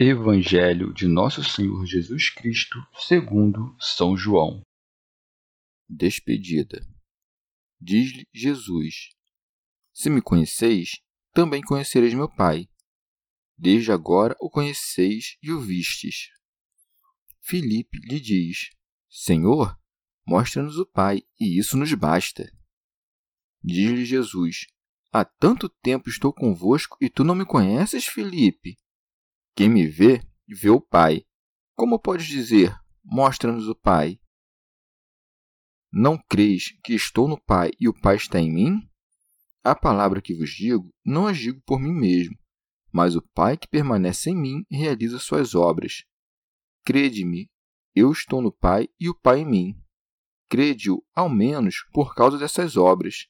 Evangelho 0.00 0.94
de 0.94 1.08
Nosso 1.08 1.42
Senhor 1.42 1.84
Jesus 1.84 2.30
Cristo, 2.30 2.78
segundo 3.00 3.74
São 3.80 4.16
João. 4.16 4.62
Despedida. 5.88 6.86
Diz-lhe 7.80 8.24
Jesus: 8.32 9.08
Se 9.92 10.08
me 10.08 10.22
conheceis, 10.22 11.00
também 11.34 11.60
conhecereis 11.60 12.14
meu 12.14 12.28
Pai. 12.28 12.68
Desde 13.56 13.90
agora 13.90 14.36
o 14.38 14.48
conheceis 14.48 15.36
e 15.42 15.50
o 15.50 15.60
vistes. 15.60 16.28
Filipe 17.40 17.98
lhe 17.98 18.20
diz: 18.20 18.70
Senhor, 19.10 19.76
mostra-nos 20.24 20.78
o 20.78 20.86
Pai, 20.86 21.24
e 21.40 21.58
isso 21.58 21.76
nos 21.76 21.92
basta. 21.94 22.48
Diz-lhe 23.64 24.04
Jesus: 24.04 24.68
Há 25.10 25.24
tanto 25.24 25.68
tempo 25.68 26.08
estou 26.08 26.32
convosco 26.32 26.96
e 27.00 27.10
tu 27.10 27.24
não 27.24 27.34
me 27.34 27.44
conheces, 27.44 28.06
Filipe? 28.06 28.78
Quem 29.58 29.68
me 29.68 29.88
vê, 29.88 30.22
vê 30.46 30.70
o 30.70 30.80
Pai. 30.80 31.26
Como 31.74 31.98
podes 31.98 32.28
dizer, 32.28 32.72
mostra-nos 33.02 33.66
o 33.66 33.74
Pai? 33.74 34.20
Não 35.92 36.16
creis 36.16 36.78
que 36.84 36.94
estou 36.94 37.26
no 37.26 37.36
Pai 37.42 37.72
e 37.80 37.88
o 37.88 37.92
Pai 37.92 38.14
está 38.14 38.38
em 38.38 38.52
mim? 38.52 38.88
A 39.64 39.74
palavra 39.74 40.22
que 40.22 40.32
vos 40.32 40.50
digo, 40.50 40.94
não 41.04 41.26
as 41.26 41.38
digo 41.38 41.60
por 41.66 41.80
mim 41.80 41.92
mesmo, 41.92 42.38
mas 42.92 43.16
o 43.16 43.22
Pai 43.34 43.56
que 43.56 43.66
permanece 43.66 44.30
em 44.30 44.36
mim 44.36 44.64
realiza 44.70 45.18
suas 45.18 45.56
obras. 45.56 46.04
Crede-me, 46.84 47.50
eu 47.96 48.12
estou 48.12 48.40
no 48.40 48.52
Pai 48.52 48.88
e 49.00 49.08
o 49.08 49.20
Pai 49.20 49.40
em 49.40 49.44
mim. 49.44 49.82
Crede-o, 50.48 51.04
ao 51.12 51.28
menos, 51.28 51.84
por 51.92 52.14
causa 52.14 52.38
dessas 52.38 52.76
obras. 52.76 53.26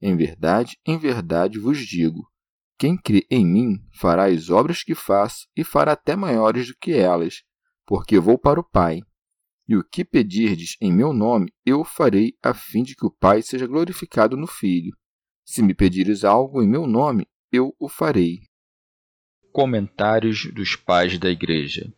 Em 0.00 0.16
verdade, 0.16 0.78
em 0.86 0.96
verdade 0.96 1.58
vos 1.58 1.84
digo: 1.84 2.32
quem 2.76 2.96
crê 2.96 3.26
em 3.30 3.46
mim 3.46 3.78
fará 3.92 4.26
as 4.26 4.50
obras 4.50 4.82
que 4.82 4.94
faço 4.94 5.46
e 5.56 5.62
fará 5.62 5.92
até 5.92 6.16
maiores 6.16 6.68
do 6.68 6.76
que 6.76 6.92
elas, 6.92 7.42
porque 7.86 8.18
vou 8.18 8.38
para 8.38 8.60
o 8.60 8.64
Pai. 8.64 9.00
E 9.66 9.76
o 9.76 9.84
que 9.84 10.04
pedirdes 10.04 10.76
em 10.80 10.92
meu 10.92 11.12
nome, 11.12 11.52
eu 11.64 11.80
o 11.80 11.84
farei, 11.84 12.36
a 12.42 12.52
fim 12.52 12.82
de 12.82 12.94
que 12.94 13.06
o 13.06 13.10
Pai 13.10 13.42
seja 13.42 13.66
glorificado 13.66 14.36
no 14.36 14.46
Filho. 14.46 14.94
Se 15.44 15.62
me 15.62 15.74
pedires 15.74 16.24
algo 16.24 16.62
em 16.62 16.68
meu 16.68 16.86
nome, 16.86 17.26
eu 17.50 17.74
o 17.78 17.88
farei. 17.88 18.40
Comentários 19.52 20.52
dos 20.52 20.74
Pais 20.74 21.18
da 21.18 21.30
Igreja 21.30 21.94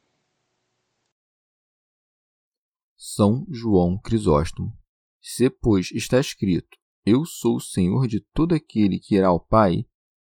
São 2.97 3.47
João 3.51 3.99
Crisóstomo. 3.99 4.77
Se, 5.21 5.49
pois, 5.49 5.91
está 5.91 6.21
escrito: 6.21 6.77
Eu 7.05 7.25
sou 7.25 7.57
o 7.57 7.61
Senhor 7.61 8.07
de 8.07 8.21
todo 8.21 8.55
aquele 8.55 8.99
que 8.99 9.15
irá 9.15 9.29
ao 9.29 9.41
Pai, 9.41 9.87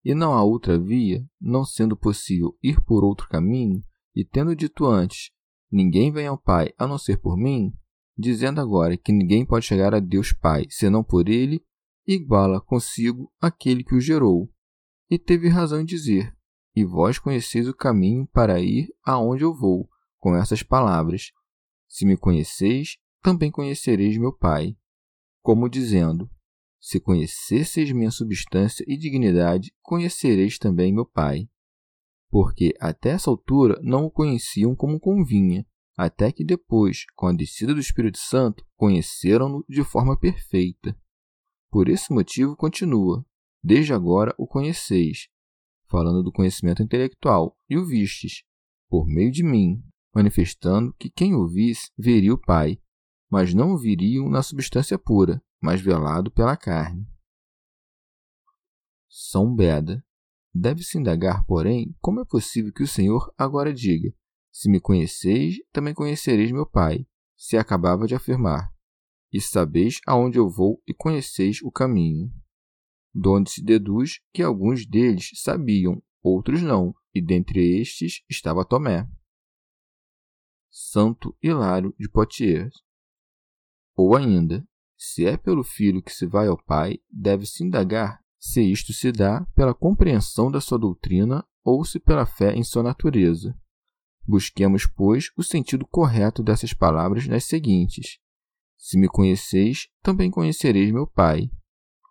e 0.07 0.15
não 0.15 0.35
há 0.35 0.45
outra 0.45 0.79
via, 0.79 1.27
não 1.41 1.65
sendo 1.65 1.97
possível 1.97 2.57
ir 2.63 2.81
por 2.85 3.03
outro 3.03 3.29
caminho, 3.29 3.83
e 4.15 4.25
tendo 4.25 4.55
dito 4.55 4.87
antes, 4.87 5.33
ninguém 5.69 6.13
vem 6.13 6.29
ao 6.29 6.39
Pai 6.39 6.73
a 6.79 6.87
não 6.87 6.97
ser 6.97 7.21
por 7.21 7.37
mim, 7.37 7.73
dizendo 8.17 8.61
agora 8.61 8.97
que 8.97 9.11
ninguém 9.11 9.45
pode 9.45 9.67
chegar 9.67 9.93
a 9.93 9.99
Deus 9.99 10.33
Pai 10.33 10.65
senão 10.71 11.03
por 11.03 11.29
ele, 11.29 11.61
iguala 12.07 12.61
consigo 12.61 13.33
aquele 13.41 13.83
que 13.83 13.97
o 13.97 14.01
gerou. 14.01 14.49
E 15.11 15.19
teve 15.19 15.49
razão 15.49 15.81
em 15.81 15.85
dizer: 15.85 16.33
E 16.73 16.85
vós 16.85 17.19
conheceis 17.19 17.67
o 17.67 17.75
caminho 17.75 18.29
para 18.29 18.61
ir 18.61 18.87
aonde 19.05 19.43
eu 19.43 19.53
vou, 19.53 19.91
com 20.21 20.37
essas 20.37 20.63
palavras: 20.63 21.33
Se 21.89 22.07
me 22.07 22.17
conheceis, 22.17 22.97
também 23.21 23.51
conhecereis 23.51 24.17
meu 24.17 24.33
Pai. 24.33 24.77
Como 25.43 25.69
dizendo: 25.69 26.31
se 26.81 27.01
conhecesseis 27.01 27.91
minha 27.93 28.11
substância 28.11 28.85
e 28.87 28.97
dignidade, 28.97 29.73
conhecereis 29.83 30.59
também 30.59 30.93
meu 30.93 31.05
Pai. 31.05 31.49
Porque 32.31 32.75
até 32.81 33.11
essa 33.11 33.31
altura 33.31 33.81
não 33.83 34.05
o 34.05 34.11
conheciam 34.11 34.75
como 34.75 35.01
convinha, 35.01 35.67
até 35.97 36.31
que 36.31 36.45
depois, 36.45 37.07
com 37.15 37.27
a 37.27 37.33
descida 37.33 37.73
do 37.73 37.81
Espírito 37.81 38.19
Santo, 38.19 38.65
conheceram-no 38.77 39.65
de 39.69 39.83
forma 39.83 40.19
perfeita. 40.19 40.97
Por 41.71 41.89
esse 41.89 42.13
motivo 42.13 42.55
continua: 42.55 43.25
desde 43.63 43.93
agora 43.93 44.35
o 44.37 44.47
conheceis, 44.47 45.29
falando 45.89 46.23
do 46.23 46.33
conhecimento 46.33 46.83
intelectual, 46.83 47.57
e 47.69 47.79
o 47.79 47.87
vistes, 47.87 48.43
por 48.89 49.07
meio 49.07 49.33
de 49.33 49.43
mim, 49.43 49.83
manifestando 50.15 50.95
que 50.99 51.11
quem 51.11 51.35
o 51.35 51.49
visse 51.49 51.91
veria 51.97 52.35
o 52.35 52.41
Pai, 52.41 52.79
mas 53.31 53.55
não 53.55 53.73
o 53.73 53.79
viriam 53.79 54.29
na 54.29 54.43
substância 54.43 54.99
pura, 54.99 55.43
mas 55.61 55.81
velado 55.81 56.31
pela 56.31 56.57
carne. 56.57 57.07
São 59.09 59.55
Beda. 59.55 60.05
Deve-se 60.55 60.99
indagar, 60.99 61.45
porém, 61.45 61.95
como 62.01 62.21
é 62.21 62.25
possível 62.25 62.73
que 62.73 62.83
o 62.83 62.89
Senhor 62.89 63.33
agora 63.37 63.73
diga: 63.73 64.11
Se 64.51 64.71
me 64.71 64.81
conheceis, 64.81 65.57
também 65.73 65.93
conhecereis 65.93 66.51
meu 66.51 66.67
Pai, 66.67 67.07
se 67.37 67.57
acabava 67.57 68.07
de 68.07 68.15
afirmar, 68.15 68.73
e 69.33 69.41
sabeis 69.41 70.01
aonde 70.07 70.39
eu 70.39 70.49
vou 70.49 70.83
e 70.87 70.95
conheceis 70.95 71.61
o 71.63 71.71
caminho. 71.71 72.33
Donde 73.15 73.51
se 73.51 73.63
deduz 73.63 74.21
que 74.33 74.43
alguns 74.43 74.87
deles 74.87 75.31
sabiam, 75.35 76.03
outros 76.23 76.63
não, 76.63 76.95
e 77.15 77.23
dentre 77.23 77.81
estes 77.81 78.23
estava 78.29 78.65
Tomé. 78.65 79.09
Santo 80.71 81.37
Hilário 81.43 81.95
de 81.99 82.09
Poitiers. 82.09 82.75
Ou 83.95 84.15
ainda, 84.15 84.67
se 84.97 85.27
é 85.27 85.37
pelo 85.37 85.63
filho 85.63 86.03
que 86.03 86.13
se 86.13 86.27
vai 86.27 86.47
ao 86.47 86.63
pai, 86.63 86.99
deve-se 87.11 87.65
indagar 87.65 88.21
se 88.39 88.63
isto 88.63 88.93
se 88.93 89.11
dá 89.11 89.45
pela 89.55 89.75
compreensão 89.75 90.51
da 90.51 90.61
sua 90.61 90.79
doutrina 90.79 91.45
ou 91.65 91.85
se 91.85 91.99
pela 91.99 92.25
fé 92.25 92.55
em 92.55 92.63
sua 92.63 92.83
natureza. 92.83 93.57
Busquemos, 94.27 94.87
pois, 94.87 95.31
o 95.37 95.43
sentido 95.43 95.87
correto 95.87 96.43
dessas 96.43 96.73
palavras 96.73 97.27
nas 97.27 97.45
seguintes: 97.45 98.19
Se 98.77 98.99
me 98.99 99.09
conheceis, 99.09 99.89
também 100.03 100.31
conhecereis 100.31 100.93
meu 100.93 101.07
Pai. 101.07 101.51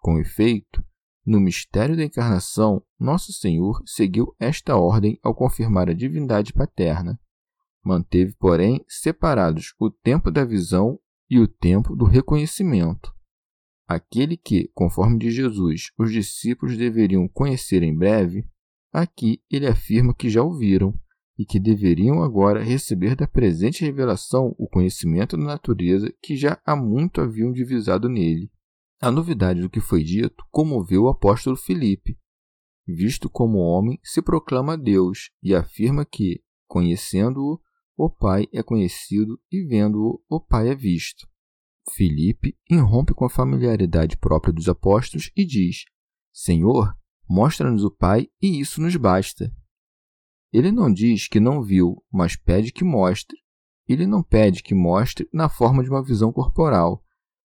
Com 0.02 0.20
efeito, 0.20 0.84
no 1.26 1.40
mistério 1.40 1.98
da 1.98 2.04
encarnação, 2.04 2.84
nosso 3.00 3.34
Senhor 3.34 3.82
seguiu 3.86 4.36
esta 4.40 4.76
ordem 4.78 5.20
ao 5.24 5.34
confirmar 5.34 5.90
a 5.90 5.94
divindade 5.94 6.54
paterna. 6.54 7.20
Manteve, 7.84 8.36
porém, 8.36 8.84
separados 8.88 9.74
o 9.80 9.90
tempo 9.90 10.32
da 10.32 10.46
visão 10.46 11.00
e 11.30 11.40
o 11.40 11.48
tempo 11.48 11.96
do 11.96 12.06
reconhecimento. 12.06 13.14
Aquele 13.88 14.36
que, 14.36 14.70
conforme 14.74 15.20
de 15.20 15.30
Jesus, 15.30 15.92
os 15.98 16.12
discípulos 16.12 16.78
deveriam 16.78 17.28
conhecer 17.28 17.84
em 17.84 17.96
breve, 17.96 18.48
aqui 18.92 19.42
ele 19.50 19.68
afirma 19.68 20.14
que 20.14 20.30
já 20.30 20.42
ouviram 20.42 20.94
e 21.38 21.46
que 21.46 21.60
deveriam 21.60 22.24
agora 22.24 22.64
receber 22.64 23.16
da 23.16 23.28
presente 23.28 23.84
revelação 23.84 24.56
o 24.58 24.68
conhecimento 24.68 25.38
da 25.38 25.44
natureza 25.44 26.12
que 26.22 26.36
já 26.36 26.60
há 26.66 26.76
muito 26.76 27.22
haviam 27.22 27.52
divisado 27.52 28.10
nele. 28.10 28.50
A 29.02 29.12
novidade 29.12 29.62
do 29.62 29.70
que 29.70 29.82
foi 29.82 30.04
dito 30.04 30.44
comoveu 30.50 31.04
o 31.04 31.10
apóstolo 31.10 31.58
Filipe. 31.58 32.18
Visto 32.88 33.30
como 33.30 33.58
homem, 33.58 34.00
se 34.04 34.22
proclama 34.22 34.78
Deus 34.78 35.32
e 35.44 35.54
afirma 35.54 36.06
que, 36.06 36.42
conhecendo-o, 36.68 37.60
o 37.98 38.10
Pai 38.10 38.48
é 38.52 38.62
conhecido 38.62 39.40
e 39.52 39.64
vendo-o, 39.64 40.22
o 40.30 40.40
Pai 40.40 40.70
é 40.70 40.76
visto. 40.76 41.28
Filipe 41.94 42.58
irrompe 42.70 43.14
com 43.14 43.26
a 43.26 43.30
familiaridade 43.30 44.18
própria 44.18 44.54
dos 44.54 44.68
apóstolos 44.68 45.32
e 45.36 45.46
diz: 45.46 45.86
Senhor, 46.34 46.94
mostra-nos 47.30 47.84
o 47.84 47.92
Pai 47.92 48.28
e 48.42 48.60
isso 48.60 48.82
nos 48.82 48.96
basta. 48.96 49.54
Ele 50.52 50.72
não 50.72 50.92
diz 50.92 51.28
que 51.28 51.40
não 51.40 51.62
viu, 51.62 52.04
mas 52.12 52.36
pede 52.36 52.72
que 52.72 52.84
mostre. 52.84 53.38
Ele 53.88 54.08
não 54.08 54.24
pede 54.24 54.64
que 54.64 54.74
mostre 54.74 55.30
na 55.32 55.48
forma 55.48 55.84
de 55.84 55.90
uma 55.90 56.04
visão 56.04 56.32
corporal, 56.32 57.04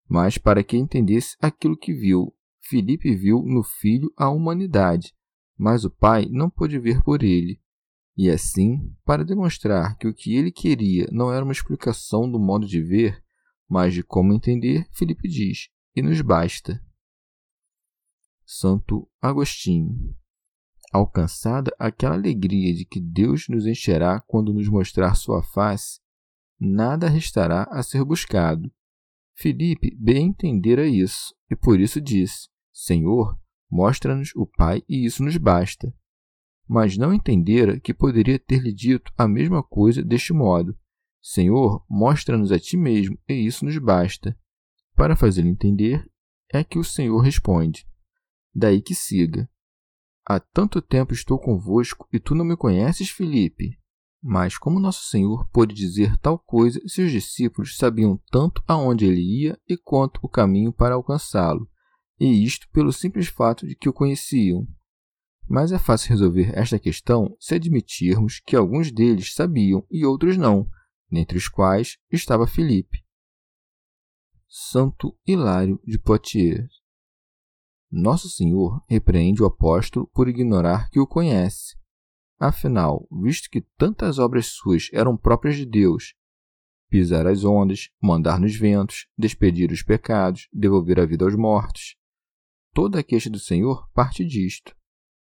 mas 0.10 0.38
para 0.38 0.64
que 0.64 0.78
entendesse 0.78 1.38
aquilo 1.40 1.78
que 1.78 1.94
viu. 1.94 2.34
Filipe 2.62 3.14
viu 3.16 3.44
no 3.44 3.62
filho 3.62 4.12
a 4.18 4.30
humanidade, 4.30 5.14
mas 5.58 5.86
o 5.86 5.92
pai 5.92 6.28
não 6.30 6.50
pôde 6.50 6.80
ver 6.80 7.04
por 7.04 7.24
ele. 7.24 7.62
E 8.16 8.30
assim, 8.30 8.94
para 9.04 9.26
demonstrar 9.26 9.98
que 9.98 10.08
o 10.08 10.14
que 10.14 10.36
ele 10.36 10.52
queria 10.52 11.08
não 11.12 11.34
era 11.34 11.44
uma 11.44 11.52
explicação 11.52 12.30
do 12.30 12.40
modo 12.40 12.68
de 12.68 12.82
ver, 12.82 13.24
mas 13.68 13.94
de 13.94 14.04
como 14.04 14.34
entender, 14.34 14.88
Filipe 14.92 15.28
diz: 15.28 15.70
e 15.96 16.02
nos 16.02 16.22
basta. 16.22 16.84
Santo 18.46 19.10
Agostinho 19.22 20.16
Alcançada 20.92 21.76
aquela 21.80 22.14
alegria 22.14 22.72
de 22.72 22.86
que 22.86 23.02
Deus 23.02 23.48
nos 23.50 23.66
encherá 23.66 24.20
quando 24.28 24.54
nos 24.54 24.70
mostrar 24.70 25.16
sua 25.16 25.42
face, 25.42 26.00
nada 26.60 27.10
restará 27.10 27.64
a 27.72 27.82
ser 27.82 28.04
buscado. 28.04 28.72
Filipe 29.34 29.98
bem 30.00 30.28
entendera 30.28 30.86
isso, 30.86 31.34
e 31.50 31.56
por 31.56 31.80
isso 31.80 32.00
disse: 32.00 32.48
Senhor, 32.72 33.36
mostra-nos 33.72 34.36
o 34.36 34.46
Pai, 34.46 34.84
e 34.88 35.04
isso 35.04 35.24
nos 35.24 35.36
basta. 35.36 35.92
Mas 36.74 36.98
não 36.98 37.14
entendera 37.14 37.80
que 37.80 37.94
poderia 37.94 38.40
ter-lhe 38.40 38.74
dito 38.74 39.14
a 39.16 39.28
mesma 39.28 39.62
coisa 39.62 40.04
deste 40.04 40.34
modo: 40.34 40.76
Senhor, 41.22 41.86
mostra-nos 41.88 42.52
a 42.52 42.58
ti 42.58 42.76
mesmo, 42.76 43.16
e 43.30 43.46
isso 43.46 43.64
nos 43.64 43.78
basta. 43.78 44.36
Para 44.96 45.16
fazê-lo 45.16 45.48
entender, 45.48 46.04
é 46.52 46.64
que 46.64 46.80
o 46.80 46.84
Senhor 46.84 47.20
responde: 47.20 47.86
Daí 48.56 48.82
que 48.82 48.96
siga. 48.96 49.48
Há 50.28 50.40
tanto 50.40 50.82
tempo 50.82 51.14
estou 51.14 51.38
convosco 51.38 52.08
e 52.12 52.20
tu 52.20 52.34
não 52.34 52.44
me 52.44 52.58
conheces, 52.58 53.12
Filipe? 53.12 53.78
Mas 54.20 54.58
como 54.58 54.80
nosso 54.80 55.08
Senhor 55.12 55.48
pôde 55.52 55.76
dizer 55.76 56.18
tal 56.18 56.40
coisa 56.40 56.82
se 56.88 57.04
os 57.04 57.12
discípulos 57.12 57.78
sabiam 57.78 58.20
tanto 58.32 58.64
aonde 58.68 59.06
ele 59.06 59.22
ia 59.22 59.60
e 59.70 59.78
quanto 59.78 60.20
o 60.24 60.30
caminho 60.30 60.74
para 60.74 60.96
alcançá-lo, 60.96 61.70
e 62.20 62.44
isto 62.44 62.68
pelo 62.72 62.92
simples 62.92 63.28
fato 63.28 63.68
de 63.68 63.76
que 63.76 63.88
o 63.88 63.94
conheciam? 63.94 64.68
Mas 65.54 65.72
é 65.72 65.78
fácil 65.78 66.10
resolver 66.10 66.52
esta 66.58 66.80
questão 66.80 67.38
se 67.40 67.54
admitirmos 67.54 68.40
que 68.44 68.56
alguns 68.56 68.92
deles 68.92 69.36
sabiam 69.36 69.86
e 69.88 70.04
outros 70.04 70.36
não, 70.36 70.68
dentre 71.12 71.38
os 71.38 71.48
quais 71.48 72.00
estava 72.12 72.48
Filipe. 72.48 73.04
Santo 74.50 75.16
Hilário 75.28 75.80
de 75.86 76.00
Poitiers 76.00 76.82
nosso 77.92 78.28
Senhor 78.28 78.84
repreende 78.90 79.44
o 79.44 79.46
apóstolo 79.46 80.08
por 80.08 80.28
ignorar 80.28 80.90
que 80.90 81.00
o 81.00 81.06
conhece. 81.06 81.78
Afinal, 82.40 83.08
visto 83.22 83.48
que 83.48 83.62
tantas 83.78 84.18
obras 84.18 84.48
suas 84.48 84.90
eram 84.92 85.16
próprias 85.16 85.56
de 85.56 85.68
Deus, 85.68 86.16
pisar 86.90 87.28
as 87.28 87.44
ondas, 87.44 87.92
mandar 88.02 88.40
nos 88.40 88.56
ventos, 88.56 89.06
despedir 89.16 89.72
os 89.72 89.84
pecados, 89.84 90.48
devolver 90.52 91.00
a 91.00 91.06
vida 91.06 91.24
aos 91.24 91.36
mortos, 91.36 91.96
toda 92.74 93.02
a 93.02 93.04
queixa 93.04 93.30
do 93.30 93.38
Senhor 93.38 93.88
parte 93.94 94.26
disto, 94.26 94.76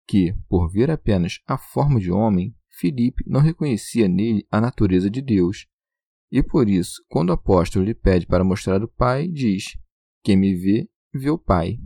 que, 0.07 0.33
por 0.47 0.69
ver 0.69 0.89
apenas 0.89 1.39
a 1.47 1.57
forma 1.57 1.99
de 1.99 2.11
homem, 2.11 2.55
Filipe 2.69 3.23
não 3.27 3.39
reconhecia 3.39 4.07
nele 4.07 4.45
a 4.49 4.59
natureza 4.59 5.09
de 5.09 5.21
Deus. 5.21 5.67
E 6.31 6.41
por 6.41 6.69
isso, 6.69 7.03
quando 7.09 7.29
o 7.29 7.33
apóstolo 7.33 7.85
lhe 7.85 7.93
pede 7.93 8.25
para 8.25 8.43
mostrar 8.43 8.81
o 8.83 8.87
Pai, 8.87 9.27
diz: 9.27 9.77
Quem 10.23 10.37
me 10.37 10.55
vê, 10.55 10.89
vê 11.13 11.29
o 11.29 11.37
Pai. 11.37 11.77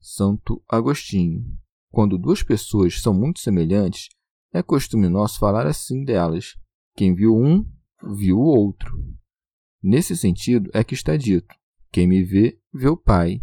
Santo 0.00 0.62
Agostinho. 0.68 1.44
Quando 1.90 2.18
duas 2.18 2.42
pessoas 2.42 3.00
são 3.00 3.14
muito 3.14 3.40
semelhantes, 3.40 4.08
é 4.52 4.62
costume 4.62 5.08
nosso 5.08 5.38
falar 5.38 5.66
assim 5.66 6.04
delas: 6.04 6.56
quem 6.96 7.14
viu 7.14 7.36
um, 7.36 7.64
viu 8.16 8.38
o 8.38 8.44
outro. 8.44 8.92
Nesse 9.82 10.16
sentido 10.16 10.70
é 10.74 10.82
que 10.82 10.94
está 10.94 11.16
dito: 11.16 11.54
quem 11.90 12.06
me 12.06 12.22
vê, 12.22 12.60
vê 12.72 12.88
o 12.88 12.96
Pai. 12.96 13.40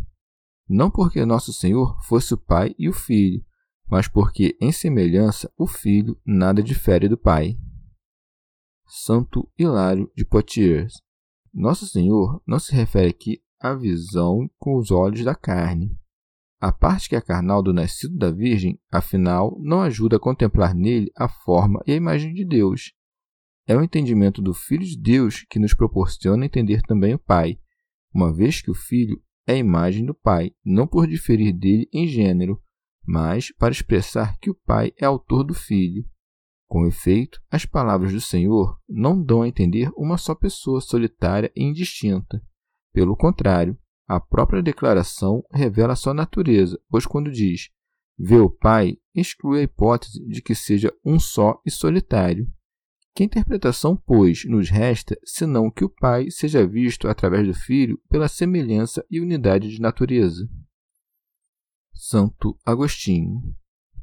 Não 0.67 0.89
porque 0.89 1.25
nosso 1.25 1.53
Senhor 1.53 1.97
fosse 2.03 2.33
o 2.33 2.37
Pai 2.37 2.73
e 2.77 2.89
o 2.89 2.93
Filho, 2.93 3.43
mas 3.87 4.07
porque, 4.07 4.57
em 4.59 4.71
semelhança, 4.71 5.51
o 5.57 5.67
Filho 5.67 6.19
nada 6.25 6.63
difere 6.63 7.07
do 7.07 7.17
Pai. 7.17 7.57
Santo 8.87 9.51
Hilário 9.57 10.11
de 10.15 10.25
Poitiers. 10.25 10.93
Nosso 11.53 11.85
Senhor 11.85 12.41
não 12.45 12.59
se 12.59 12.73
refere 12.73 13.09
aqui 13.09 13.41
à 13.59 13.73
visão 13.73 14.49
com 14.57 14.77
os 14.77 14.91
olhos 14.91 15.23
da 15.23 15.35
carne, 15.35 15.97
a 16.59 16.71
parte 16.71 17.09
que 17.09 17.15
é 17.15 17.21
carnal 17.21 17.61
do 17.61 17.73
nascido 17.73 18.17
da 18.17 18.31
Virgem, 18.31 18.79
afinal, 18.91 19.55
não 19.61 19.81
ajuda 19.81 20.15
a 20.15 20.19
contemplar 20.19 20.73
nele 20.73 21.11
a 21.15 21.27
forma 21.27 21.79
e 21.85 21.91
a 21.91 21.95
imagem 21.95 22.33
de 22.33 22.43
Deus. 22.45 22.93
É 23.67 23.75
o 23.75 23.83
entendimento 23.83 24.41
do 24.41 24.51
Filho 24.51 24.83
de 24.83 24.97
Deus 24.97 25.45
que 25.49 25.59
nos 25.59 25.75
proporciona 25.75 26.45
entender 26.45 26.81
também 26.81 27.13
o 27.13 27.19
Pai, 27.19 27.59
uma 28.13 28.33
vez 28.33 28.61
que 28.61 28.71
o 28.71 28.75
Filho 28.75 29.21
é 29.47 29.53
a 29.53 29.57
imagem 29.57 30.05
do 30.05 30.13
Pai, 30.13 30.51
não 30.63 30.87
por 30.87 31.07
diferir 31.07 31.53
dele 31.53 31.87
em 31.93 32.07
gênero, 32.07 32.61
mas 33.05 33.51
para 33.51 33.71
expressar 33.71 34.37
que 34.39 34.49
o 34.49 34.55
Pai 34.65 34.91
é 34.99 35.05
autor 35.05 35.43
do 35.43 35.53
Filho. 35.53 36.05
Com 36.67 36.87
efeito, 36.87 37.39
as 37.51 37.65
palavras 37.65 38.11
do 38.11 38.19
Senhor 38.19 38.79
não 38.89 39.21
dão 39.21 39.43
a 39.43 39.47
entender 39.47 39.91
uma 39.95 40.17
só 40.17 40.33
pessoa 40.33 40.81
solitária 40.81 41.51
e 41.55 41.63
indistinta. 41.63 42.41
Pelo 42.91 43.15
contrário, 43.15 43.77
a 44.07 44.19
própria 44.19 44.63
declaração 44.63 45.43
revela 45.51 45.95
sua 45.95 46.13
natureza, 46.13 46.79
pois 46.89 47.05
quando 47.05 47.31
diz 47.31 47.69
vê 48.17 48.37
o 48.37 48.49
Pai, 48.49 48.97
exclui 49.13 49.59
a 49.59 49.63
hipótese 49.63 50.25
de 50.25 50.41
que 50.41 50.55
seja 50.55 50.93
um 51.03 51.19
só 51.19 51.61
e 51.65 51.71
solitário. 51.71 52.49
Que 53.15 53.23
interpretação, 53.23 53.95
pois, 53.95 54.43
nos 54.43 54.69
resta, 54.69 55.17
senão 55.23 55.71
que 55.71 55.85
o 55.85 55.89
Pai 55.89 56.29
seja 56.29 56.67
visto 56.67 57.07
através 57.07 57.47
do 57.47 57.53
Filho 57.53 57.97
pela 58.09 58.27
semelhança 58.27 59.05
e 59.09 59.21
unidade 59.21 59.69
de 59.69 59.79
natureza? 59.79 60.45
Santo 61.93 62.59
Agostinho. 62.65 63.55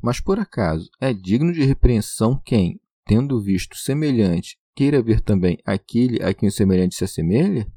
Mas 0.02 0.18
por 0.18 0.40
acaso 0.40 0.88
é 0.98 1.12
digno 1.12 1.52
de 1.52 1.62
repreensão 1.62 2.40
quem, 2.42 2.80
tendo 3.04 3.38
visto 3.38 3.76
semelhante, 3.76 4.56
queira 4.74 5.02
ver 5.02 5.20
também 5.20 5.58
aquele 5.62 6.22
a 6.24 6.32
quem 6.32 6.48
o 6.48 6.52
semelhante 6.52 6.94
se 6.94 7.04
assemelha? 7.04 7.70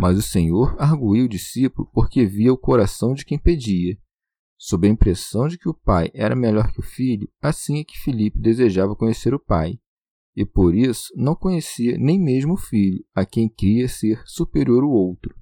Mas 0.00 0.16
o 0.16 0.22
Senhor 0.22 0.74
arguiu 0.80 1.26
o 1.26 1.28
discípulo 1.28 1.86
porque 1.92 2.24
via 2.24 2.50
o 2.50 2.58
coração 2.58 3.12
de 3.12 3.26
quem 3.26 3.38
pedia. 3.38 3.98
Sob 4.58 4.88
a 4.88 4.90
impressão 4.90 5.48
de 5.48 5.58
que 5.58 5.68
o 5.68 5.74
pai 5.74 6.10
era 6.14 6.34
melhor 6.34 6.72
que 6.72 6.80
o 6.80 6.82
filho, 6.82 7.30
assim 7.42 7.78
é 7.78 7.84
que 7.84 7.98
Filipe 7.98 8.40
desejava 8.40 8.96
conhecer 8.96 9.34
o 9.34 9.38
pai, 9.38 9.78
e 10.36 10.44
por 10.44 10.74
isso 10.74 11.12
não 11.16 11.34
conhecia 11.34 11.96
nem 11.96 12.20
mesmo 12.20 12.54
o 12.54 12.58
filho, 12.58 13.02
a 13.14 13.24
quem 13.24 13.48
cria 13.48 13.88
ser 13.88 14.22
superior 14.26 14.84
ao 14.84 14.90
outro. 14.90 15.34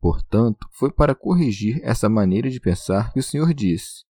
Portanto, 0.00 0.66
foi 0.72 0.90
para 0.90 1.14
corrigir 1.14 1.78
essa 1.82 2.08
maneira 2.08 2.50
de 2.50 2.58
pensar 2.58 3.12
que 3.12 3.20
o 3.20 3.22
Senhor 3.22 3.52
disse: 3.52 4.04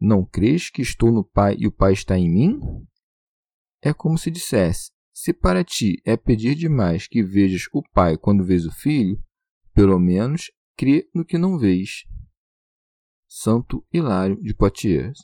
Não 0.00 0.24
crês 0.24 0.70
que 0.70 0.80
estou 0.80 1.10
no 1.10 1.24
Pai 1.24 1.56
e 1.58 1.66
o 1.66 1.72
Pai 1.72 1.92
está 1.92 2.16
em 2.16 2.30
mim? 2.30 2.60
É 3.82 3.92
como 3.92 4.16
se 4.16 4.30
dissesse: 4.30 4.90
se 5.20 5.32
para 5.32 5.64
ti 5.64 6.00
é 6.04 6.16
pedir 6.16 6.54
demais 6.54 7.08
que 7.08 7.24
vejas 7.24 7.66
o 7.72 7.82
pai 7.92 8.16
quando 8.16 8.44
vês 8.44 8.64
o 8.64 8.70
filho, 8.70 9.20
pelo 9.74 9.98
menos 9.98 10.52
crê 10.76 11.10
no 11.12 11.24
que 11.24 11.36
não 11.36 11.58
vês. 11.58 12.04
Santo 13.26 13.84
Hilário 13.92 14.40
de 14.40 14.54
Poitiers. 14.54 15.18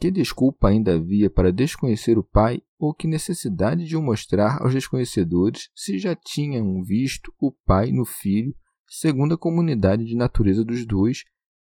Que 0.00 0.10
desculpa 0.10 0.68
ainda 0.68 0.94
havia 0.94 1.28
para 1.28 1.52
desconhecer 1.52 2.18
o 2.18 2.24
pai 2.24 2.62
ou 2.78 2.94
que 2.94 3.06
necessidade 3.06 3.84
de 3.84 3.96
o 3.96 4.02
mostrar 4.02 4.62
aos 4.62 4.72
desconhecedores 4.72 5.68
se 5.74 5.98
já 5.98 6.16
tinham 6.16 6.82
visto 6.82 7.32
o 7.38 7.52
pai 7.52 7.92
no 7.92 8.04
filho 8.04 8.54
segundo 8.88 9.34
a 9.34 9.38
comunidade 9.38 10.04
de 10.04 10.16
natureza 10.16 10.64
dos 10.64 10.84
dois, 10.84 11.22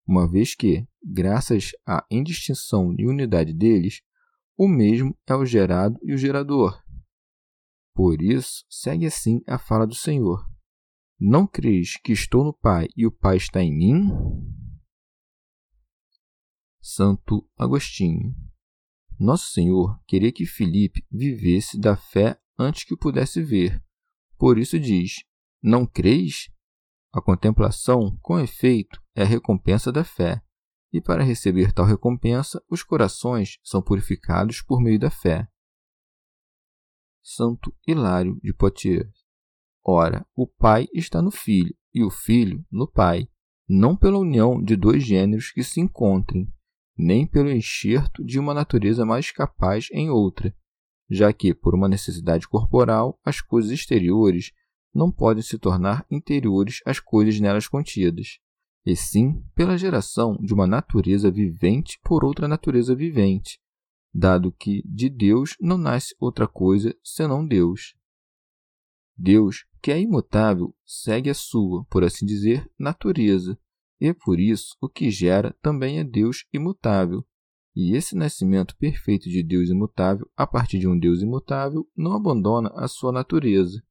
uma 0.06 0.28
vez 0.28 0.54
que, 0.54 0.86
graças 1.02 1.70
à 1.86 2.04
indistinção 2.10 2.94
e 2.98 3.06
unidade 3.06 3.54
deles, 3.54 4.02
o 4.58 4.68
mesmo 4.68 5.16
é 5.26 5.34
o 5.34 5.46
gerado 5.46 5.98
e 6.02 6.12
o 6.12 6.18
gerador, 6.18 6.84
por 7.94 8.20
isso, 8.20 8.64
segue 8.68 9.06
assim 9.06 9.40
a 9.46 9.56
fala 9.56 9.86
do 9.86 9.94
Senhor: 9.94 10.44
Não 11.18 11.46
creis 11.46 11.96
que 12.02 12.12
estou 12.12 12.42
no 12.42 12.52
Pai 12.52 12.88
e 12.96 13.06
o 13.06 13.12
Pai 13.12 13.36
está 13.36 13.62
em 13.62 13.72
mim? 13.72 14.10
Santo 16.86 17.48
Agostinho. 17.56 18.36
Nosso 19.18 19.50
Senhor 19.52 19.98
queria 20.06 20.30
que 20.30 20.44
Filipe 20.44 21.02
vivesse 21.10 21.80
da 21.80 21.96
fé 21.96 22.38
antes 22.58 22.84
que 22.84 22.92
o 22.92 22.98
pudesse 22.98 23.42
ver. 23.42 23.82
Por 24.36 24.58
isso 24.58 24.78
diz: 24.78 25.24
Não 25.62 25.86
creis? 25.86 26.50
A 27.10 27.22
contemplação, 27.22 28.18
com 28.20 28.38
efeito, 28.38 29.00
é 29.14 29.22
a 29.22 29.26
recompensa 29.26 29.90
da 29.90 30.04
fé, 30.04 30.42
e 30.92 31.00
para 31.00 31.24
receber 31.24 31.72
tal 31.72 31.86
recompensa, 31.86 32.62
os 32.68 32.82
corações 32.82 33.58
são 33.62 33.80
purificados 33.80 34.60
por 34.60 34.78
meio 34.78 34.98
da 34.98 35.08
fé. 35.08 35.48
Santo 37.22 37.74
Hilário 37.88 38.38
de 38.42 38.52
Poitiers. 38.52 39.24
Ora, 39.82 40.26
o 40.36 40.46
Pai 40.46 40.86
está 40.92 41.22
no 41.22 41.30
Filho 41.30 41.74
e 41.94 42.04
o 42.04 42.10
Filho 42.10 42.62
no 42.70 42.86
Pai, 42.86 43.26
não 43.66 43.96
pela 43.96 44.18
união 44.18 44.62
de 44.62 44.76
dois 44.76 45.02
gêneros 45.02 45.50
que 45.50 45.64
se 45.64 45.80
encontrem, 45.80 46.52
nem 46.96 47.26
pelo 47.26 47.50
enxerto 47.50 48.24
de 48.24 48.38
uma 48.38 48.54
natureza 48.54 49.04
mais 49.04 49.30
capaz 49.30 49.88
em 49.92 50.10
outra, 50.10 50.54
já 51.10 51.32
que, 51.32 51.54
por 51.54 51.74
uma 51.74 51.88
necessidade 51.88 52.48
corporal, 52.48 53.18
as 53.24 53.40
coisas 53.40 53.70
exteriores 53.70 54.52
não 54.94 55.10
podem 55.10 55.42
se 55.42 55.58
tornar 55.58 56.06
interiores 56.10 56.80
às 56.86 57.00
coisas 57.00 57.38
nelas 57.40 57.66
contidas, 57.66 58.38
e 58.86 58.94
sim 58.94 59.42
pela 59.54 59.76
geração 59.76 60.36
de 60.36 60.54
uma 60.54 60.66
natureza 60.66 61.30
vivente 61.30 61.98
por 62.04 62.24
outra 62.24 62.46
natureza 62.46 62.94
vivente, 62.94 63.58
dado 64.12 64.52
que 64.52 64.82
de 64.86 65.08
Deus 65.08 65.56
não 65.60 65.76
nasce 65.76 66.14
outra 66.20 66.46
coisa 66.46 66.94
senão 67.02 67.46
Deus. 67.46 67.96
Deus, 69.16 69.64
que 69.82 69.90
é 69.90 70.00
imutável, 70.00 70.74
segue 70.84 71.30
a 71.30 71.34
sua, 71.34 71.84
por 71.86 72.04
assim 72.04 72.26
dizer, 72.26 72.70
natureza, 72.78 73.58
e 74.04 74.12
por 74.12 74.38
isso 74.38 74.76
o 74.82 74.86
que 74.86 75.10
gera 75.10 75.56
também 75.62 75.98
é 75.98 76.04
Deus 76.04 76.44
imutável. 76.52 77.24
E 77.74 77.96
esse 77.96 78.14
nascimento 78.14 78.76
perfeito 78.76 79.30
de 79.30 79.42
Deus 79.42 79.70
imutável, 79.70 80.30
a 80.36 80.46
partir 80.46 80.78
de 80.78 80.86
um 80.86 80.98
Deus 80.98 81.22
imutável, 81.22 81.88
não 81.96 82.12
abandona 82.12 82.70
a 82.74 82.86
sua 82.86 83.10
natureza. 83.10 83.82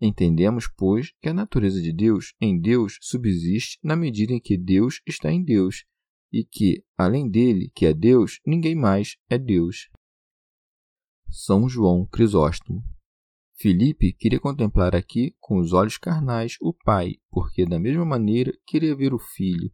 Entendemos, 0.00 0.66
pois, 0.66 1.12
que 1.22 1.28
a 1.28 1.32
natureza 1.32 1.80
de 1.80 1.92
Deus 1.92 2.34
em 2.40 2.60
Deus 2.60 2.98
subsiste 3.00 3.78
na 3.84 3.94
medida 3.94 4.32
em 4.32 4.40
que 4.40 4.58
Deus 4.58 5.00
está 5.06 5.30
em 5.30 5.44
Deus, 5.44 5.84
e 6.32 6.44
que, 6.44 6.84
além 6.98 7.30
dele, 7.30 7.70
que 7.72 7.86
é 7.86 7.94
Deus, 7.94 8.40
ninguém 8.44 8.74
mais 8.74 9.16
é 9.30 9.38
Deus. 9.38 9.88
São 11.30 11.68
João 11.68 12.04
Crisóstomo 12.04 12.82
Filipe 13.58 14.12
queria 14.12 14.38
contemplar 14.38 14.94
aqui 14.94 15.34
com 15.40 15.56
os 15.58 15.72
olhos 15.72 15.96
carnais 15.96 16.56
o 16.60 16.74
Pai, 16.74 17.14
porque 17.30 17.64
da 17.64 17.78
mesma 17.80 18.04
maneira 18.04 18.52
queria 18.66 18.94
ver 18.94 19.14
o 19.14 19.18
Filho, 19.18 19.72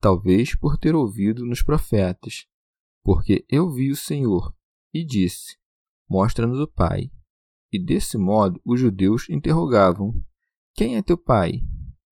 talvez 0.00 0.54
por 0.54 0.78
ter 0.78 0.94
ouvido 0.94 1.44
nos 1.44 1.60
profetas. 1.60 2.46
Porque 3.02 3.44
eu 3.48 3.68
vi 3.72 3.90
o 3.90 3.96
Senhor 3.96 4.54
e 4.92 5.04
disse: 5.04 5.56
Mostra-nos 6.08 6.60
o 6.60 6.68
Pai. 6.68 7.10
E 7.72 7.84
desse 7.84 8.16
modo 8.16 8.60
os 8.64 8.78
judeus 8.78 9.28
interrogavam: 9.28 10.14
Quem 10.72 10.96
é 10.96 11.02
teu 11.02 11.18
Pai? 11.18 11.60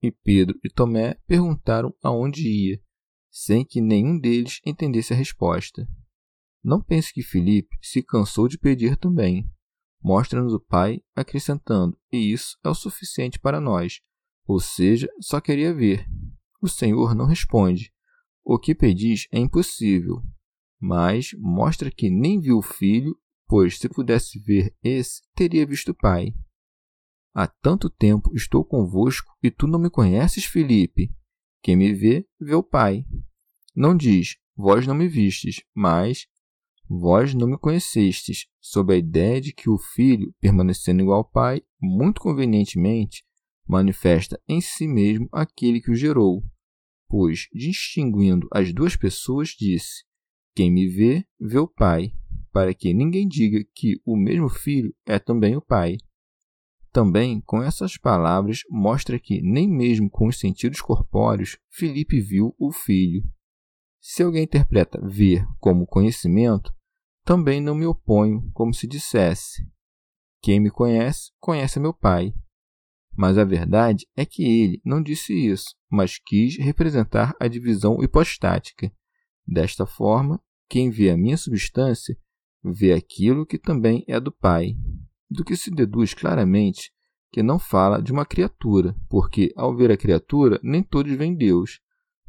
E 0.02 0.10
Pedro 0.10 0.58
e 0.64 0.68
Tomé 0.68 1.14
perguntaram 1.28 1.94
aonde 2.02 2.48
ia, 2.48 2.82
sem 3.30 3.64
que 3.64 3.80
nenhum 3.80 4.18
deles 4.18 4.60
entendesse 4.66 5.12
a 5.12 5.16
resposta. 5.16 5.88
Não 6.64 6.82
pense 6.82 7.14
que 7.14 7.22
Filipe 7.22 7.76
se 7.80 8.02
cansou 8.02 8.48
de 8.48 8.58
pedir 8.58 8.96
também 8.96 9.48
Mostra-nos 10.02 10.52
o 10.52 10.60
Pai, 10.60 11.00
acrescentando: 11.14 11.96
E 12.10 12.32
isso 12.32 12.58
é 12.64 12.68
o 12.68 12.74
suficiente 12.74 13.38
para 13.38 13.60
nós. 13.60 14.00
Ou 14.46 14.58
seja, 14.58 15.08
só 15.20 15.40
queria 15.40 15.72
ver. 15.72 16.06
O 16.60 16.68
Senhor 16.68 17.14
não 17.14 17.26
responde. 17.26 17.92
O 18.44 18.58
que 18.58 18.74
pedis 18.74 19.28
é 19.30 19.38
impossível. 19.38 20.22
Mas 20.80 21.30
mostra 21.38 21.90
que 21.90 22.10
nem 22.10 22.40
viu 22.40 22.58
o 22.58 22.62
filho, 22.62 23.16
pois 23.46 23.78
se 23.78 23.88
pudesse 23.88 24.40
ver 24.40 24.74
esse, 24.82 25.22
teria 25.34 25.64
visto 25.64 25.90
o 25.90 25.94
Pai. 25.94 26.34
Há 27.34 27.46
tanto 27.46 27.88
tempo 27.88 28.34
estou 28.34 28.64
convosco 28.64 29.32
e 29.42 29.50
tu 29.50 29.66
não 29.66 29.78
me 29.78 29.88
conheces, 29.88 30.44
Filipe. 30.44 31.14
Quem 31.62 31.76
me 31.76 31.94
vê, 31.94 32.26
vê 32.40 32.54
o 32.54 32.62
Pai. 32.62 33.04
Não 33.74 33.96
diz, 33.96 34.36
vós 34.56 34.86
não 34.86 34.94
me 34.94 35.08
vistes, 35.08 35.62
mas 35.74 36.26
Vós 36.94 37.32
não 37.32 37.48
me 37.48 37.56
conhecestes, 37.56 38.46
sob 38.60 38.92
a 38.92 38.98
ideia 38.98 39.40
de 39.40 39.54
que 39.54 39.70
o 39.70 39.78
Filho, 39.78 40.30
permanecendo 40.38 41.00
igual 41.00 41.20
ao 41.20 41.24
Pai, 41.24 41.62
muito 41.80 42.20
convenientemente, 42.20 43.24
manifesta 43.66 44.38
em 44.46 44.60
si 44.60 44.86
mesmo 44.86 45.26
aquele 45.32 45.80
que 45.80 45.90
o 45.90 45.94
gerou. 45.94 46.44
Pois, 47.08 47.48
distinguindo 47.50 48.46
as 48.52 48.74
duas 48.74 48.94
pessoas, 48.94 49.56
disse: 49.58 50.04
Quem 50.54 50.70
me 50.70 50.86
vê, 50.86 51.24
vê 51.40 51.58
o 51.58 51.66
Pai, 51.66 52.12
para 52.52 52.74
que 52.74 52.92
ninguém 52.92 53.26
diga 53.26 53.64
que 53.74 53.98
o 54.04 54.14
mesmo 54.14 54.50
Filho 54.50 54.94
é 55.06 55.18
também 55.18 55.56
o 55.56 55.62
Pai. 55.62 55.96
Também, 56.92 57.40
com 57.40 57.62
essas 57.62 57.96
palavras, 57.96 58.60
mostra 58.68 59.18
que, 59.18 59.40
nem 59.40 59.66
mesmo 59.66 60.10
com 60.10 60.26
os 60.26 60.38
sentidos 60.38 60.82
corpóreos, 60.82 61.56
Filipe 61.70 62.20
viu 62.20 62.54
o 62.58 62.70
Filho. 62.70 63.24
Se 63.98 64.22
alguém 64.22 64.42
interpreta 64.42 65.00
ver 65.00 65.46
como 65.58 65.86
conhecimento, 65.86 66.70
também 67.24 67.60
não 67.60 67.74
me 67.74 67.86
oponho, 67.86 68.50
como 68.52 68.74
se 68.74 68.86
dissesse: 68.86 69.66
Quem 70.40 70.60
me 70.60 70.70
conhece, 70.70 71.30
conhece 71.40 71.80
meu 71.80 71.92
Pai. 71.92 72.34
Mas 73.14 73.36
a 73.36 73.44
verdade 73.44 74.06
é 74.16 74.24
que 74.24 74.42
ele 74.42 74.80
não 74.84 75.02
disse 75.02 75.34
isso, 75.34 75.76
mas 75.90 76.18
quis 76.18 76.56
representar 76.56 77.36
a 77.38 77.46
divisão 77.46 78.02
hipostática. 78.02 78.90
Desta 79.46 79.84
forma, 79.84 80.42
quem 80.68 80.90
vê 80.90 81.10
a 81.10 81.16
minha 81.16 81.36
substância 81.36 82.16
vê 82.64 82.92
aquilo 82.92 83.44
que 83.44 83.58
também 83.58 84.04
é 84.08 84.18
do 84.18 84.32
Pai, 84.32 84.74
do 85.30 85.44
que 85.44 85.56
se 85.56 85.70
deduz 85.70 86.14
claramente 86.14 86.92
que 87.32 87.42
não 87.42 87.58
fala 87.58 88.00
de 88.00 88.12
uma 88.12 88.26
criatura, 88.26 88.94
porque 89.08 89.52
ao 89.56 89.74
ver 89.74 89.90
a 89.90 89.96
criatura 89.96 90.60
nem 90.62 90.82
todos 90.82 91.12
veem 91.16 91.34
Deus. 91.34 91.80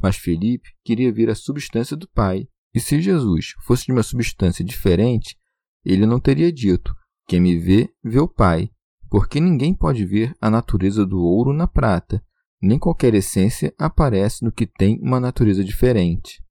Mas 0.01 0.15
Felipe 0.15 0.69
queria 0.83 1.11
ver 1.11 1.29
a 1.29 1.35
substância 1.35 1.95
do 1.95 2.07
Pai, 2.07 2.47
e 2.73 2.79
se 2.79 2.99
Jesus 2.99 3.53
fosse 3.61 3.85
de 3.85 3.91
uma 3.91 4.03
substância 4.03 4.65
diferente, 4.65 5.37
ele 5.85 6.05
não 6.05 6.19
teria 6.19 6.51
dito: 6.51 6.95
Quem 7.27 7.39
me 7.39 7.57
vê, 7.57 7.93
vê 8.03 8.19
o 8.19 8.27
Pai, 8.27 8.69
porque 9.09 9.39
ninguém 9.39 9.75
pode 9.75 10.05
ver 10.05 10.35
a 10.41 10.49
natureza 10.49 11.05
do 11.05 11.19
ouro 11.19 11.53
na 11.53 11.67
prata, 11.67 12.23
nem 12.61 12.79
qualquer 12.79 13.13
essência 13.13 13.73
aparece 13.77 14.43
no 14.43 14.51
que 14.51 14.65
tem 14.65 14.99
uma 15.01 15.19
natureza 15.19 15.63
diferente. 15.63 16.43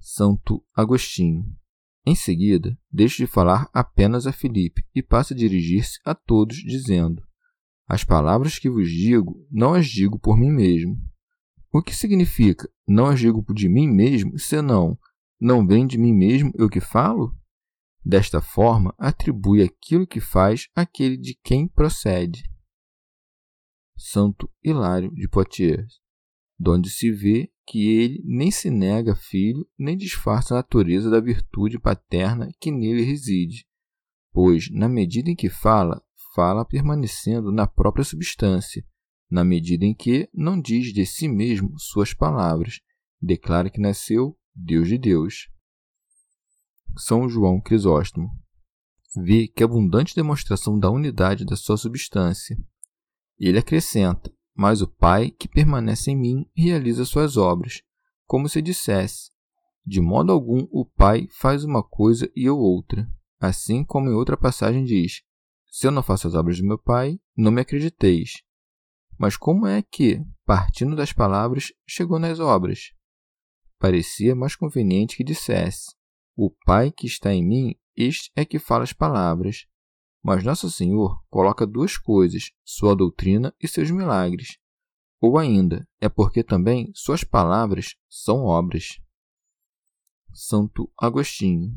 Santo 0.00 0.64
Agostinho. 0.74 1.44
Em 2.04 2.14
seguida, 2.14 2.76
deixa 2.90 3.18
de 3.18 3.26
falar 3.26 3.68
apenas 3.72 4.26
a 4.26 4.32
Filipe 4.32 4.84
e 4.94 5.02
passa 5.02 5.34
a 5.34 5.36
dirigir-se 5.36 6.00
a 6.04 6.14
todos, 6.14 6.56
dizendo: 6.56 7.22
As 7.86 8.02
palavras 8.02 8.58
que 8.58 8.70
vos 8.70 8.88
digo, 8.88 9.46
não 9.50 9.74
as 9.74 9.86
digo 9.86 10.18
por 10.18 10.36
mim 10.36 10.50
mesmo, 10.50 10.96
o 11.72 11.82
que 11.82 11.94
significa 11.94 12.68
não 12.86 13.06
as 13.06 13.20
digo 13.20 13.44
de 13.54 13.68
mim 13.68 13.88
mesmo, 13.88 14.38
senão 14.38 14.98
não 15.40 15.66
vem 15.66 15.86
de 15.86 15.98
mim 15.98 16.12
mesmo 16.12 16.52
eu 16.56 16.68
que 16.68 16.80
falo? 16.80 17.36
Desta 18.04 18.40
forma, 18.40 18.94
atribui 18.98 19.62
aquilo 19.62 20.06
que 20.06 20.20
faz 20.20 20.68
àquele 20.74 21.16
de 21.16 21.38
quem 21.42 21.68
procede. 21.68 22.42
Santo 23.96 24.50
Hilário 24.62 25.12
de 25.14 25.28
Poitiers, 25.28 26.00
donde 26.58 26.90
se 26.90 27.10
vê 27.10 27.52
que 27.66 27.88
ele 27.88 28.22
nem 28.24 28.50
se 28.50 28.70
nega 28.70 29.14
filho, 29.14 29.68
nem 29.78 29.96
disfarça 29.96 30.54
a 30.54 30.58
natureza 30.58 31.10
da 31.10 31.20
virtude 31.20 31.78
paterna 31.78 32.48
que 32.60 32.70
nele 32.70 33.02
reside, 33.02 33.66
pois, 34.32 34.70
na 34.70 34.88
medida 34.88 35.30
em 35.30 35.36
que 35.36 35.48
fala, 35.48 36.02
fala 36.34 36.64
permanecendo 36.64 37.52
na 37.52 37.66
própria 37.66 38.04
substância, 38.04 38.84
na 39.32 39.42
medida 39.42 39.86
em 39.86 39.94
que 39.94 40.28
não 40.34 40.60
diz 40.60 40.92
de 40.92 41.06
si 41.06 41.26
mesmo 41.26 41.72
suas 41.78 42.12
palavras, 42.12 42.80
declara 43.18 43.70
que 43.70 43.80
nasceu 43.80 44.38
Deus 44.54 44.88
de 44.88 44.98
Deus. 44.98 45.48
São 46.98 47.26
João 47.30 47.58
Crisóstomo 47.58 48.28
vê 49.16 49.48
que 49.48 49.64
abundante 49.64 50.14
demonstração 50.14 50.78
da 50.78 50.90
unidade 50.90 51.46
da 51.46 51.56
sua 51.56 51.78
substância. 51.78 52.58
Ele 53.38 53.58
acrescenta: 53.58 54.30
Mas 54.54 54.82
o 54.82 54.86
Pai 54.86 55.30
que 55.30 55.48
permanece 55.48 56.10
em 56.10 56.16
mim 56.16 56.46
realiza 56.54 57.06
suas 57.06 57.38
obras, 57.38 57.80
como 58.26 58.50
se 58.50 58.60
dissesse: 58.60 59.30
De 59.82 60.02
modo 60.02 60.30
algum 60.30 60.68
o 60.70 60.84
Pai 60.84 61.26
faz 61.40 61.64
uma 61.64 61.82
coisa 61.82 62.30
e 62.36 62.44
eu 62.44 62.58
outra. 62.58 63.10
Assim 63.40 63.82
como 63.82 64.10
em 64.10 64.14
outra 64.14 64.36
passagem 64.36 64.84
diz: 64.84 65.22
Se 65.70 65.86
eu 65.86 65.90
não 65.90 66.02
faço 66.02 66.28
as 66.28 66.34
obras 66.34 66.58
do 66.58 66.66
meu 66.66 66.76
Pai, 66.76 67.18
não 67.34 67.50
me 67.50 67.62
acrediteis. 67.62 68.42
Mas 69.22 69.36
como 69.36 69.68
é 69.68 69.80
que, 69.80 70.20
partindo 70.44 70.96
das 70.96 71.12
palavras, 71.12 71.72
chegou 71.86 72.18
nas 72.18 72.40
obras? 72.40 72.92
Parecia 73.78 74.34
mais 74.34 74.56
conveniente 74.56 75.16
que 75.16 75.22
dissesse: 75.22 75.94
O 76.36 76.50
Pai 76.66 76.90
que 76.90 77.06
está 77.06 77.32
em 77.32 77.46
mim, 77.46 77.76
este 77.94 78.32
é 78.34 78.44
que 78.44 78.58
fala 78.58 78.82
as 78.82 78.92
palavras. 78.92 79.64
Mas 80.24 80.42
Nosso 80.42 80.68
Senhor 80.68 81.22
coloca 81.30 81.64
duas 81.64 81.96
coisas, 81.96 82.50
sua 82.64 82.96
doutrina 82.96 83.54
e 83.62 83.68
seus 83.68 83.92
milagres. 83.92 84.58
Ou 85.20 85.38
ainda, 85.38 85.86
é 86.00 86.08
porque 86.08 86.42
também 86.42 86.90
suas 86.92 87.22
palavras 87.22 87.94
são 88.08 88.46
obras. 88.46 89.00
Santo 90.32 90.90
Agostinho. 90.98 91.72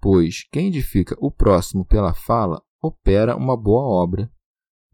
Pois 0.00 0.48
quem 0.50 0.68
edifica 0.68 1.14
o 1.18 1.30
próximo 1.30 1.84
pela 1.84 2.14
fala 2.14 2.64
opera 2.80 3.36
uma 3.36 3.54
boa 3.54 3.82
obra. 3.82 4.32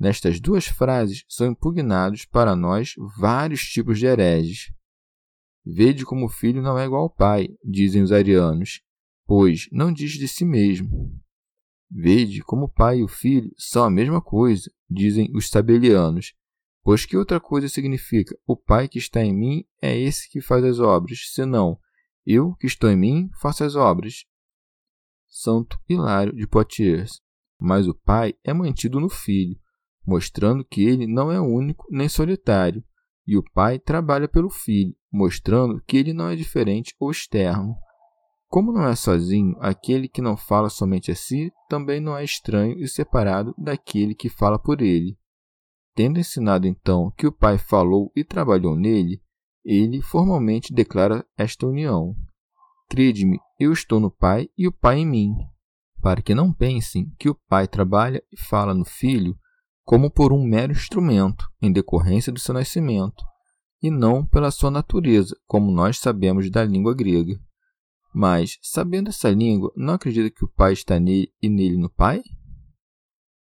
Nestas 0.00 0.40
duas 0.40 0.66
frases 0.66 1.26
são 1.28 1.48
impugnados 1.48 2.24
para 2.24 2.56
nós 2.56 2.94
vários 3.18 3.60
tipos 3.60 3.98
de 3.98 4.06
hereges. 4.06 4.72
Vede 5.62 6.06
como 6.06 6.24
o 6.24 6.30
filho 6.30 6.62
não 6.62 6.78
é 6.78 6.86
igual 6.86 7.02
ao 7.02 7.10
pai, 7.10 7.50
dizem 7.62 8.02
os 8.02 8.10
arianos, 8.10 8.80
pois 9.26 9.68
não 9.70 9.92
diz 9.92 10.12
de 10.12 10.26
si 10.26 10.42
mesmo. 10.42 11.14
Vede 11.90 12.40
como 12.40 12.64
o 12.64 12.72
pai 12.72 13.00
e 13.00 13.02
o 13.02 13.08
filho 13.08 13.52
são 13.58 13.84
a 13.84 13.90
mesma 13.90 14.22
coisa, 14.22 14.72
dizem 14.88 15.30
os 15.34 15.50
sabelianos, 15.50 16.32
pois 16.82 17.04
que 17.04 17.18
outra 17.18 17.38
coisa 17.38 17.68
significa 17.68 18.34
o 18.46 18.56
pai 18.56 18.88
que 18.88 18.98
está 18.98 19.22
em 19.22 19.36
mim 19.36 19.64
é 19.82 19.94
esse 19.94 20.30
que 20.30 20.40
faz 20.40 20.64
as 20.64 20.80
obras, 20.80 21.30
senão 21.34 21.78
eu 22.24 22.54
que 22.54 22.66
estou 22.66 22.88
em 22.88 22.96
mim 22.96 23.28
faço 23.38 23.64
as 23.64 23.74
obras. 23.74 24.24
Santo 25.28 25.78
Hilário 25.86 26.34
de 26.34 26.46
Poitiers. 26.46 27.20
Mas 27.62 27.86
o 27.86 27.94
Pai 27.94 28.34
é 28.42 28.54
mantido 28.54 28.98
no 28.98 29.10
Filho, 29.10 29.59
mostrando 30.06 30.64
que 30.64 30.82
ele 30.82 31.06
não 31.06 31.30
é 31.30 31.40
único 31.40 31.86
nem 31.90 32.08
solitário, 32.08 32.82
e 33.26 33.36
o 33.36 33.44
Pai 33.52 33.78
trabalha 33.78 34.26
pelo 34.26 34.50
Filho, 34.50 34.94
mostrando 35.12 35.80
que 35.86 35.96
ele 35.96 36.12
não 36.12 36.28
é 36.28 36.36
diferente 36.36 36.94
ou 36.98 37.10
externo. 37.10 37.76
Como 38.48 38.72
não 38.72 38.88
é 38.88 38.96
sozinho, 38.96 39.56
aquele 39.60 40.08
que 40.08 40.20
não 40.20 40.36
fala 40.36 40.68
somente 40.68 41.12
a 41.12 41.14
si 41.14 41.52
também 41.68 42.00
não 42.00 42.16
é 42.16 42.24
estranho 42.24 42.76
e 42.78 42.88
separado 42.88 43.54
daquele 43.56 44.14
que 44.14 44.28
fala 44.28 44.58
por 44.58 44.82
ele. 44.82 45.16
Tendo 45.94 46.18
ensinado 46.18 46.66
então 46.66 47.12
que 47.16 47.26
o 47.26 47.32
Pai 47.32 47.58
falou 47.58 48.10
e 48.16 48.24
trabalhou 48.24 48.74
nele, 48.74 49.22
ele 49.64 50.02
formalmente 50.02 50.72
declara 50.72 51.24
esta 51.36 51.66
união. 51.66 52.16
Crede-me, 52.88 53.38
eu 53.58 53.72
estou 53.72 54.00
no 54.00 54.10
Pai 54.10 54.48
e 54.58 54.66
o 54.66 54.72
Pai 54.72 54.98
em 54.98 55.06
mim, 55.06 55.32
para 56.02 56.20
que 56.20 56.34
não 56.34 56.52
pensem 56.52 57.12
que 57.18 57.28
o 57.28 57.34
Pai 57.48 57.68
trabalha 57.68 58.20
e 58.32 58.36
fala 58.36 58.74
no 58.74 58.84
Filho 58.84 59.38
como 59.90 60.08
por 60.08 60.32
um 60.32 60.40
mero 60.40 60.70
instrumento, 60.70 61.50
em 61.60 61.72
decorrência 61.72 62.32
do 62.32 62.38
seu 62.38 62.54
nascimento, 62.54 63.24
e 63.82 63.90
não 63.90 64.24
pela 64.24 64.52
sua 64.52 64.70
natureza, 64.70 65.36
como 65.48 65.72
nós 65.72 65.98
sabemos 65.98 66.48
da 66.48 66.62
língua 66.62 66.94
grega. 66.94 67.36
Mas, 68.14 68.56
sabendo 68.62 69.08
essa 69.08 69.28
língua, 69.28 69.72
não 69.74 69.94
acredita 69.94 70.30
que 70.30 70.44
o 70.44 70.48
Pai 70.48 70.74
está 70.74 71.00
nele 71.00 71.32
e 71.42 71.48
nele 71.48 71.76
no 71.76 71.90
Pai? 71.90 72.22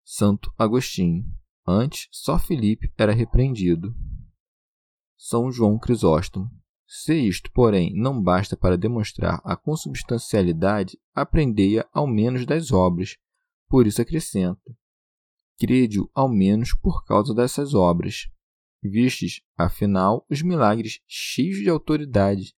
Santo 0.03 0.53
Agostinho. 0.55 1.25
Antes, 1.67 2.07
só 2.11 2.37
Filipe 2.37 2.93
era 2.95 3.11
repreendido. 3.11 3.91
São 5.17 5.51
João 5.51 5.79
Crisóstomo. 5.79 6.47
Se 6.85 7.15
isto, 7.15 7.49
porém, 7.53 7.91
não 7.95 8.21
basta 8.21 8.55
para 8.55 8.77
demonstrar 8.77 9.41
a 9.43 9.57
consubstancialidade, 9.57 10.95
aprendei-a 11.11 11.89
ao 11.91 12.05
menos 12.05 12.45
das 12.45 12.71
obras. 12.71 13.15
Por 13.67 13.87
isso 13.87 13.99
acrescenta: 13.99 14.61
crede-o 15.57 16.09
ao 16.13 16.29
menos 16.29 16.73
por 16.73 17.03
causa 17.05 17.33
dessas 17.33 17.73
obras. 17.73 18.27
Vistes, 18.83 19.41
afinal, 19.57 20.25
os 20.29 20.41
milagres 20.41 21.01
cheios 21.07 21.57
de 21.57 21.69
autoridade. 21.69 22.55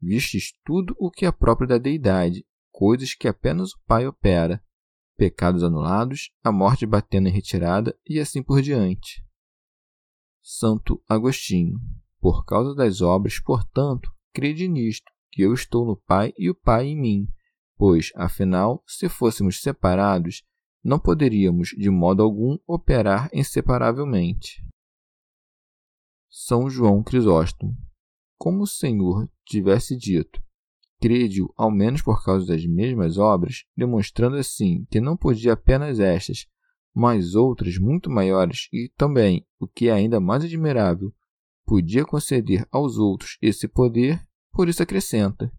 Vistes 0.00 0.52
tudo 0.64 0.94
o 0.98 1.10
que 1.10 1.24
é 1.24 1.30
próprio 1.30 1.68
da 1.68 1.78
deidade, 1.78 2.44
coisas 2.72 3.14
que 3.14 3.28
apenas 3.28 3.72
o 3.72 3.80
Pai 3.86 4.06
opera, 4.06 4.62
pecados 5.16 5.62
anulados, 5.62 6.32
a 6.42 6.50
morte 6.50 6.84
batendo 6.84 7.28
em 7.28 7.32
retirada 7.32 7.96
e 8.08 8.18
assim 8.18 8.42
por 8.42 8.60
diante. 8.60 9.24
Santo 10.42 11.00
Agostinho. 11.08 11.78
Por 12.20 12.44
causa 12.44 12.74
das 12.74 13.00
obras, 13.00 13.38
portanto, 13.38 14.10
crede 14.32 14.66
nisto, 14.66 15.10
que 15.30 15.42
eu 15.42 15.54
estou 15.54 15.86
no 15.86 15.96
Pai 15.96 16.32
e 16.36 16.50
o 16.50 16.54
Pai 16.54 16.86
em 16.86 17.00
mim, 17.00 17.28
pois, 17.76 18.10
afinal, 18.14 18.82
se 18.86 19.08
fôssemos 19.08 19.60
separados, 19.60 20.42
não 20.84 20.98
poderíamos, 20.98 21.68
de 21.70 21.88
modo 21.90 22.22
algum, 22.22 22.58
operar 22.66 23.30
inseparavelmente. 23.32 24.64
São 26.28 26.68
João 26.68 27.02
Crisóstomo. 27.02 27.76
Como 28.38 28.62
o 28.62 28.66
Senhor 28.66 29.30
tivesse 29.44 29.96
dito, 29.96 30.42
crede-o 31.00 31.52
ao 31.56 31.70
menos 31.70 32.02
por 32.02 32.24
causa 32.24 32.46
das 32.46 32.64
mesmas 32.64 33.18
obras, 33.18 33.64
demonstrando 33.76 34.36
assim 34.36 34.86
que 34.90 35.00
não 35.00 35.16
podia 35.16 35.52
apenas 35.52 36.00
estas, 36.00 36.46
mas 36.94 37.34
outras 37.34 37.78
muito 37.78 38.10
maiores 38.10 38.68
e 38.72 38.90
também, 38.96 39.46
o 39.60 39.66
que 39.66 39.88
é 39.88 39.92
ainda 39.92 40.20
mais 40.20 40.44
admirável, 40.44 41.12
podia 41.66 42.04
conceder 42.04 42.66
aos 42.70 42.98
outros 42.98 43.38
esse 43.40 43.66
poder, 43.66 44.26
por 44.52 44.68
isso 44.68 44.82
acrescenta: 44.82 45.52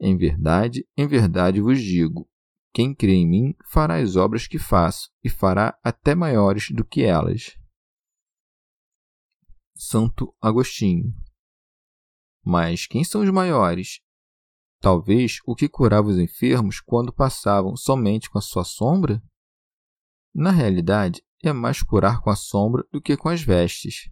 Em 0.00 0.16
verdade, 0.16 0.86
em 0.96 1.06
verdade 1.06 1.60
vos 1.60 1.80
digo, 1.80 2.28
quem 2.72 2.94
crê 2.94 3.14
em 3.14 3.28
mim 3.28 3.54
fará 3.70 3.96
as 3.96 4.16
obras 4.16 4.46
que 4.46 4.58
faço, 4.58 5.10
e 5.22 5.28
fará 5.28 5.78
até 5.82 6.14
maiores 6.14 6.70
do 6.70 6.84
que 6.84 7.02
elas. 7.02 7.56
Santo 9.74 10.34
Agostinho. 10.40 11.12
Mas 12.44 12.86
quem 12.86 13.04
são 13.04 13.22
os 13.22 13.30
maiores? 13.30 14.00
Talvez 14.80 15.38
o 15.46 15.54
que 15.54 15.68
curava 15.68 16.08
os 16.08 16.18
enfermos 16.18 16.80
quando 16.80 17.12
passavam 17.12 17.76
somente 17.76 18.30
com 18.30 18.38
a 18.38 18.42
sua 18.42 18.64
sombra? 18.64 19.22
Na 20.34 20.50
realidade, 20.50 21.22
é 21.42 21.52
mais 21.52 21.82
curar 21.82 22.20
com 22.20 22.30
a 22.30 22.36
sombra 22.36 22.86
do 22.90 23.00
que 23.00 23.16
com 23.16 23.28
as 23.28 23.42
vestes. 23.42 24.10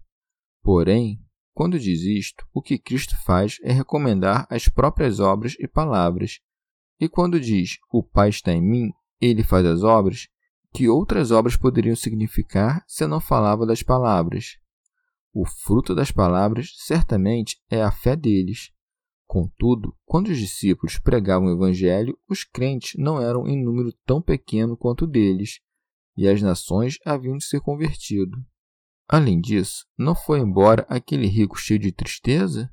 Porém, 0.62 1.25
quando 1.55 1.79
diz 1.79 2.03
isto, 2.03 2.46
o 2.53 2.61
que 2.61 2.79
Cristo 2.79 3.16
faz 3.25 3.59
é 3.62 3.73
recomendar 3.73 4.46
as 4.51 4.68
próprias 4.68 5.18
obras 5.18 5.55
e 5.59 5.66
palavras. 5.66 6.40
E 7.01 7.09
quando 7.09 7.41
diz 7.41 7.79
o 7.91 8.03
Pai 8.03 8.29
está 8.29 8.53
em 8.53 8.61
mim, 8.61 8.91
ele 9.19 9.43
faz 9.43 9.65
as 9.65 9.83
obras, 9.83 10.29
que 10.73 10.87
outras 10.87 11.31
obras 11.31 11.57
poderiam 11.57 11.97
significar 11.97 12.85
se 12.87 13.07
não 13.07 13.21
falava 13.21 13.65
das 13.65 13.83
palavras? 13.83 14.59
O 15.33 15.47
fruto 15.47 15.95
das 15.95 16.11
palavras 16.11 16.75
certamente 16.77 17.59
é 17.71 17.83
a 17.83 17.91
fé 17.91 18.15
deles. 18.15 18.71
Contudo, 19.27 19.97
quando 20.05 20.29
os 20.29 20.39
discípulos 20.39 20.99
pregavam 20.99 21.49
o 21.49 21.53
Evangelho, 21.53 22.19
os 22.29 22.45
crentes 22.45 22.93
não 22.99 23.21
eram 23.21 23.47
em 23.47 23.63
número 23.65 23.93
tão 24.05 24.21
pequeno 24.21 24.77
quanto 24.77 25.07
deles, 25.07 25.61
e 26.17 26.29
as 26.29 26.43
nações 26.43 26.99
haviam 27.07 27.37
de 27.37 27.45
ser 27.45 27.61
convertido. 27.61 28.37
Além 29.09 29.41
disso, 29.41 29.87
não 29.97 30.15
foi 30.15 30.41
embora 30.41 30.85
aquele 30.89 31.27
rico 31.27 31.57
cheio 31.57 31.81
de 31.81 31.93
tristeza? 31.93 32.71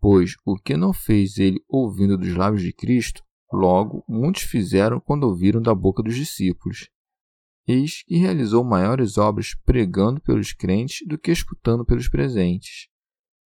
Pois 0.00 0.34
o 0.44 0.56
que 0.56 0.76
não 0.76 0.92
fez 0.92 1.38
ele 1.38 1.62
ouvindo 1.68 2.16
dos 2.16 2.34
lábios 2.34 2.62
de 2.62 2.72
Cristo, 2.72 3.22
logo 3.52 4.04
muitos 4.08 4.42
fizeram 4.42 5.00
quando 5.00 5.24
ouviram 5.24 5.60
da 5.60 5.74
boca 5.74 6.02
dos 6.02 6.14
discípulos. 6.14 6.88
Eis 7.66 8.02
que 8.02 8.16
realizou 8.16 8.64
maiores 8.64 9.18
obras 9.18 9.54
pregando 9.64 10.20
pelos 10.20 10.52
crentes 10.52 11.06
do 11.06 11.18
que 11.18 11.30
escutando 11.30 11.84
pelos 11.84 12.08
presentes. 12.08 12.88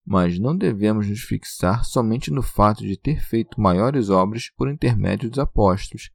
Mas 0.06 0.38
não 0.38 0.56
devemos 0.56 1.08
nos 1.08 1.20
fixar 1.20 1.84
somente 1.84 2.30
no 2.30 2.42
fato 2.42 2.82
de 2.82 2.96
ter 2.96 3.20
feito 3.20 3.60
maiores 3.60 4.08
obras 4.08 4.50
por 4.56 4.70
intermédio 4.70 5.28
dos 5.28 5.38
apóstolos, 5.38 6.10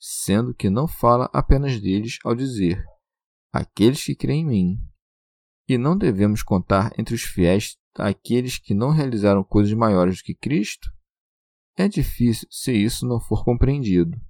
sendo 0.00 0.54
que 0.54 0.70
não 0.70 0.88
fala 0.88 1.30
apenas 1.32 1.80
deles 1.80 2.18
ao 2.24 2.34
dizer: 2.34 2.82
Aqueles 3.52 4.02
que 4.02 4.16
creem 4.16 4.40
em 4.40 4.46
mim. 4.46 4.78
E 5.68 5.78
não 5.78 5.96
devemos 5.96 6.42
contar 6.42 6.92
entre 6.98 7.14
os 7.14 7.22
fiéis 7.22 7.76
aqueles 7.94 8.58
que 8.58 8.74
não 8.74 8.90
realizaram 8.90 9.44
coisas 9.44 9.72
maiores 9.72 10.18
do 10.18 10.24
que 10.24 10.34
Cristo? 10.34 10.90
É 11.76 11.88
difícil 11.88 12.46
se 12.50 12.72
isso 12.72 13.06
não 13.06 13.20
for 13.20 13.44
compreendido. 13.44 14.20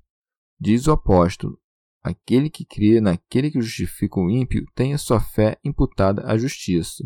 Diz 0.59 0.87
o 0.87 0.93
apóstolo: 0.93 1.61
Aquele 2.03 2.49
que 2.49 2.65
crê 2.65 3.01
naquele 3.01 3.51
que 3.51 3.61
justifica 3.61 4.21
o 4.21 4.31
ímpio 4.31 4.65
tem 4.75 4.95
a 4.95 4.99
sua 4.99 5.21
fé 5.21 5.59
imputada 5.65 6.27
à 6.27 6.37
justiça. 6.37 7.05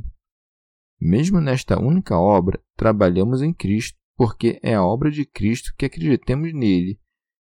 Mesmo 1.00 1.40
nesta 1.40 1.80
única 1.80 2.18
obra, 2.18 2.62
trabalhamos 2.76 3.42
em 3.42 3.52
Cristo, 3.52 3.98
porque 4.16 4.58
é 4.62 4.74
a 4.74 4.84
obra 4.84 5.10
de 5.10 5.24
Cristo 5.24 5.72
que 5.76 5.86
acreditemos 5.86 6.52
nele 6.52 7.00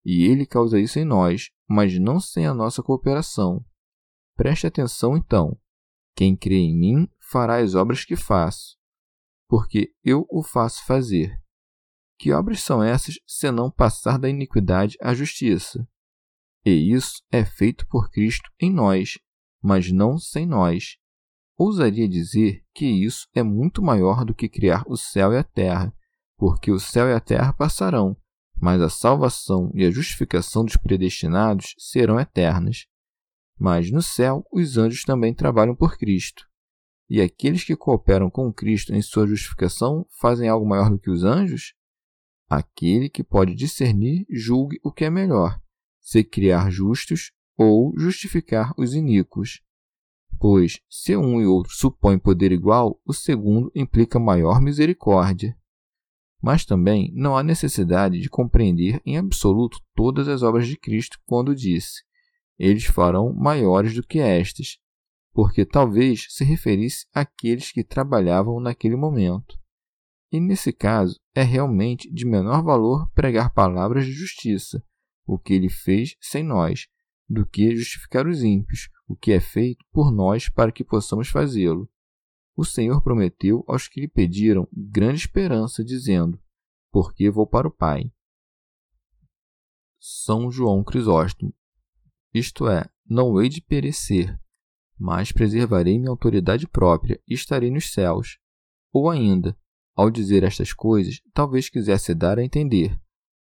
e 0.06 0.26
ele 0.26 0.46
causa 0.46 0.80
isso 0.80 0.98
em 1.00 1.06
nós, 1.06 1.52
mas 1.68 1.98
não 2.00 2.20
sem 2.20 2.46
a 2.46 2.54
nossa 2.54 2.82
cooperação. 2.82 3.64
Preste 4.36 4.66
atenção 4.66 5.18
então. 5.18 5.60
Quem 6.16 6.36
crê 6.36 6.56
em 6.56 6.78
mim 6.78 7.08
fará 7.20 7.58
as 7.58 7.76
obras 7.76 8.06
que 8.06 8.16
faço, 8.16 8.78
porque 9.48 9.94
eu 10.04 10.26
o 10.30 10.42
faço 10.42 10.86
fazer. 10.86 11.40
Que 12.20 12.34
obras 12.34 12.60
são 12.60 12.84
essas, 12.84 13.16
senão 13.26 13.72
passar 13.72 14.20
da 14.20 14.30
iniquidade 14.30 14.98
à 15.02 15.14
justiça? 15.14 15.88
E 16.66 16.94
isso 16.94 17.24
é 17.32 17.46
feito 17.46 17.88
por 17.88 18.12
Cristo 18.12 18.52
em 18.60 18.70
nós, 18.70 19.18
mas 19.64 19.90
não 19.90 20.18
sem 20.18 20.46
nós. 20.46 20.98
Ousaria 21.58 22.10
dizer 22.10 22.62
que 22.74 22.86
isso 22.86 23.26
é 23.34 23.42
muito 23.42 23.82
maior 23.82 24.26
do 24.26 24.36
que 24.36 24.50
criar 24.50 24.84
o 24.86 24.98
céu 24.98 25.32
e 25.32 25.38
a 25.38 25.44
terra, 25.44 25.94
porque 26.38 26.72
o 26.72 26.80
céu 26.80 27.08
e 27.08 27.14
a 27.14 27.22
terra 27.22 27.54
passarão, 27.54 28.18
mas 28.62 28.82
a 28.82 28.90
salvação 28.90 29.72
e 29.74 29.86
a 29.86 29.92
justificação 29.92 30.66
dos 30.66 30.76
predestinados 30.76 31.74
serão 31.78 32.20
eternas. 32.20 32.86
Mas 33.58 33.90
no 33.90 34.02
céu, 34.02 34.46
os 34.52 34.78
anjos 34.78 35.04
também 35.04 35.34
trabalham 35.34 35.76
por 35.76 35.98
Cristo. 35.98 36.46
E 37.10 37.22
aqueles 37.22 37.64
que 37.64 37.78
cooperam 37.78 38.30
com 38.30 38.54
Cristo 38.54 38.94
em 38.94 39.02
sua 39.02 39.26
justificação 39.26 40.06
fazem 40.20 40.50
algo 40.50 40.68
maior 40.68 40.90
do 40.90 41.00
que 41.00 41.10
os 41.10 41.24
anjos? 41.24 41.74
Aquele 42.50 43.10
que 43.10 43.24
pode 43.24 43.54
discernir, 43.54 44.26
julgue 44.28 44.80
o 44.84 44.92
que 44.92 45.06
é 45.06 45.10
melhor, 45.10 45.62
se 46.02 46.24
criar 46.24 46.72
justos 46.72 47.32
ou 47.56 47.94
justificar 47.96 48.74
os 48.76 48.96
iníquos. 48.96 49.62
Pois, 50.40 50.80
se 50.90 51.16
um 51.16 51.40
e 51.40 51.46
outro 51.46 51.72
supõem 51.74 52.18
poder 52.18 52.52
igual, 52.52 53.00
o 53.06 53.14
segundo 53.14 53.72
implica 53.76 54.18
maior 54.18 54.60
misericórdia. 54.62 55.56
Mas 56.42 56.66
também 56.66 57.12
não 57.14 57.38
há 57.38 57.44
necessidade 57.44 58.20
de 58.20 58.30
compreender 58.30 59.00
em 59.06 59.18
absoluto 59.18 59.78
todas 59.94 60.28
as 60.28 60.42
obras 60.42 60.68
de 60.68 60.76
Cristo 60.76 61.20
quando 61.26 61.54
disse: 61.54 62.02
Eles 62.58 62.86
farão 62.86 63.32
maiores 63.32 63.94
do 63.94 64.02
que 64.02 64.18
estas, 64.18 64.80
porque 65.34 65.66
talvez 65.66 66.26
se 66.30 66.44
referisse 66.44 67.06
àqueles 67.14 67.72
que 67.72 67.84
trabalhavam 67.84 68.60
naquele 68.60 68.96
momento. 68.96 69.60
E 70.32 70.40
nesse 70.40 70.72
caso, 70.72 71.20
é 71.34 71.42
realmente 71.42 72.12
de 72.12 72.26
menor 72.26 72.64
valor 72.64 73.10
pregar 73.14 73.54
palavras 73.54 74.06
de 74.06 74.12
justiça, 74.12 74.84
o 75.26 75.40
que 75.40 75.54
ele 75.54 75.70
fez 75.70 76.16
sem 76.22 76.44
nós, 76.44 76.88
do 77.28 77.46
que 77.46 77.76
justificar 77.76 78.28
os 78.28 78.44
ímpios, 78.44 78.90
o 79.08 79.16
que 79.16 79.32
é 79.32 79.40
feito 79.40 79.84
por 79.92 80.12
nós 80.12 80.50
para 80.50 80.72
que 80.72 80.84
possamos 80.84 81.30
fazê-lo. 81.30 81.90
O 82.56 82.66
Senhor 82.66 83.02
prometeu 83.02 83.64
aos 83.68 83.88
que 83.88 84.02
lhe 84.02 84.08
pediram 84.08 84.68
grande 84.74 85.20
esperança, 85.20 85.84
dizendo: 85.84 86.40
Porque 86.92 87.30
vou 87.30 87.48
para 87.48 87.68
o 87.68 87.72
Pai. 87.72 88.12
São 90.00 90.52
João 90.52 90.84
Crisóstomo. 90.84 91.54
Isto 92.34 92.68
é, 92.68 92.86
não 93.08 93.42
hei 93.42 93.50
de 93.50 93.62
perecer, 93.62 94.40
mas 94.98 95.32
preservarei 95.32 95.98
minha 95.98 96.12
autoridade 96.12 96.68
própria 96.68 97.22
e 97.28 97.34
estarei 97.34 97.72
nos 97.72 97.92
céus. 97.92 98.38
Ou 98.92 99.10
ainda, 99.10 99.58
ao 100.00 100.10
dizer 100.10 100.44
estas 100.44 100.72
coisas, 100.72 101.22
talvez 101.34 101.68
quisesse 101.68 102.16
dar 102.16 102.40
a 102.40 102.44
entender: 102.44 102.98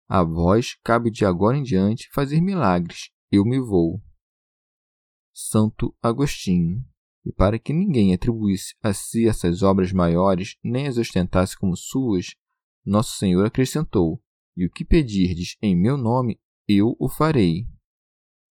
a 0.09 0.25
vós 0.25 0.75
cabe 0.83 1.09
de 1.09 1.25
agora 1.25 1.57
em 1.57 1.63
diante 1.63 2.09
fazer 2.13 2.41
milagres, 2.41 3.11
eu 3.31 3.45
me 3.45 3.61
vou. 3.61 4.03
Santo 5.33 5.95
Agostinho. 6.03 6.85
E 7.25 7.33
para 7.33 7.61
que 7.61 7.73
ninguém 7.73 8.13
atribuísse 8.13 8.75
a 8.83 8.93
si 8.93 9.29
essas 9.29 9.63
obras 9.63 9.93
maiores, 9.93 10.57
nem 10.65 10.89
as 10.89 10.99
ostentasse 10.99 11.57
como 11.57 11.77
suas, 11.77 12.35
Nosso 12.85 13.17
Senhor 13.19 13.47
acrescentou: 13.47 14.21
E 14.57 14.67
o 14.67 14.71
que 14.71 14.85
pedirdes 14.85 15.57
em 15.63 15.77
meu 15.77 15.97
nome, 15.97 16.41
eu 16.67 16.97
o 16.99 17.09
farei. 17.09 17.69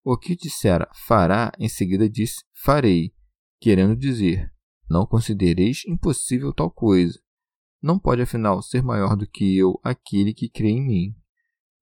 O 0.04 0.16
que 0.16 0.36
dissera 0.36 0.88
fará, 0.94 1.50
em 1.58 1.68
seguida 1.68 2.08
disse 2.08 2.44
farei, 2.52 3.12
querendo 3.60 3.96
dizer: 3.96 4.52
Não 4.88 5.04
considereis 5.06 5.82
impossível 5.88 6.52
tal 6.52 6.70
coisa, 6.70 7.18
não 7.82 7.98
pode, 7.98 8.22
afinal, 8.22 8.62
ser 8.62 8.82
maior 8.82 9.16
do 9.16 9.26
que 9.26 9.56
eu 9.56 9.78
aquele 9.82 10.32
que 10.32 10.48
crê 10.48 10.68
em 10.68 10.84
mim. 10.84 11.16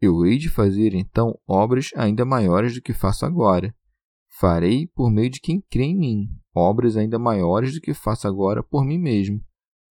Eu 0.01 0.27
hei 0.27 0.37
de 0.37 0.51
fazer, 0.51 0.95
então, 0.95 1.39
obras 1.47 1.91
ainda 1.97 2.25
maiores 2.25 2.75
do 2.75 2.83
que 2.83 2.93
faço 2.93 3.25
agora. 3.25 3.75
Farei 4.39 4.87
por 4.89 5.11
meio 5.11 5.31
de 5.31 5.41
quem 5.41 5.61
crê 5.61 5.85
em 5.85 5.97
mim, 5.97 6.29
obras 6.55 6.97
ainda 6.97 7.19
maiores 7.19 7.75
do 7.75 7.81
que 7.81 7.95
faço 7.95 8.27
agora 8.27 8.63
por 8.63 8.85
mim 8.85 8.99
mesmo. 8.99 9.41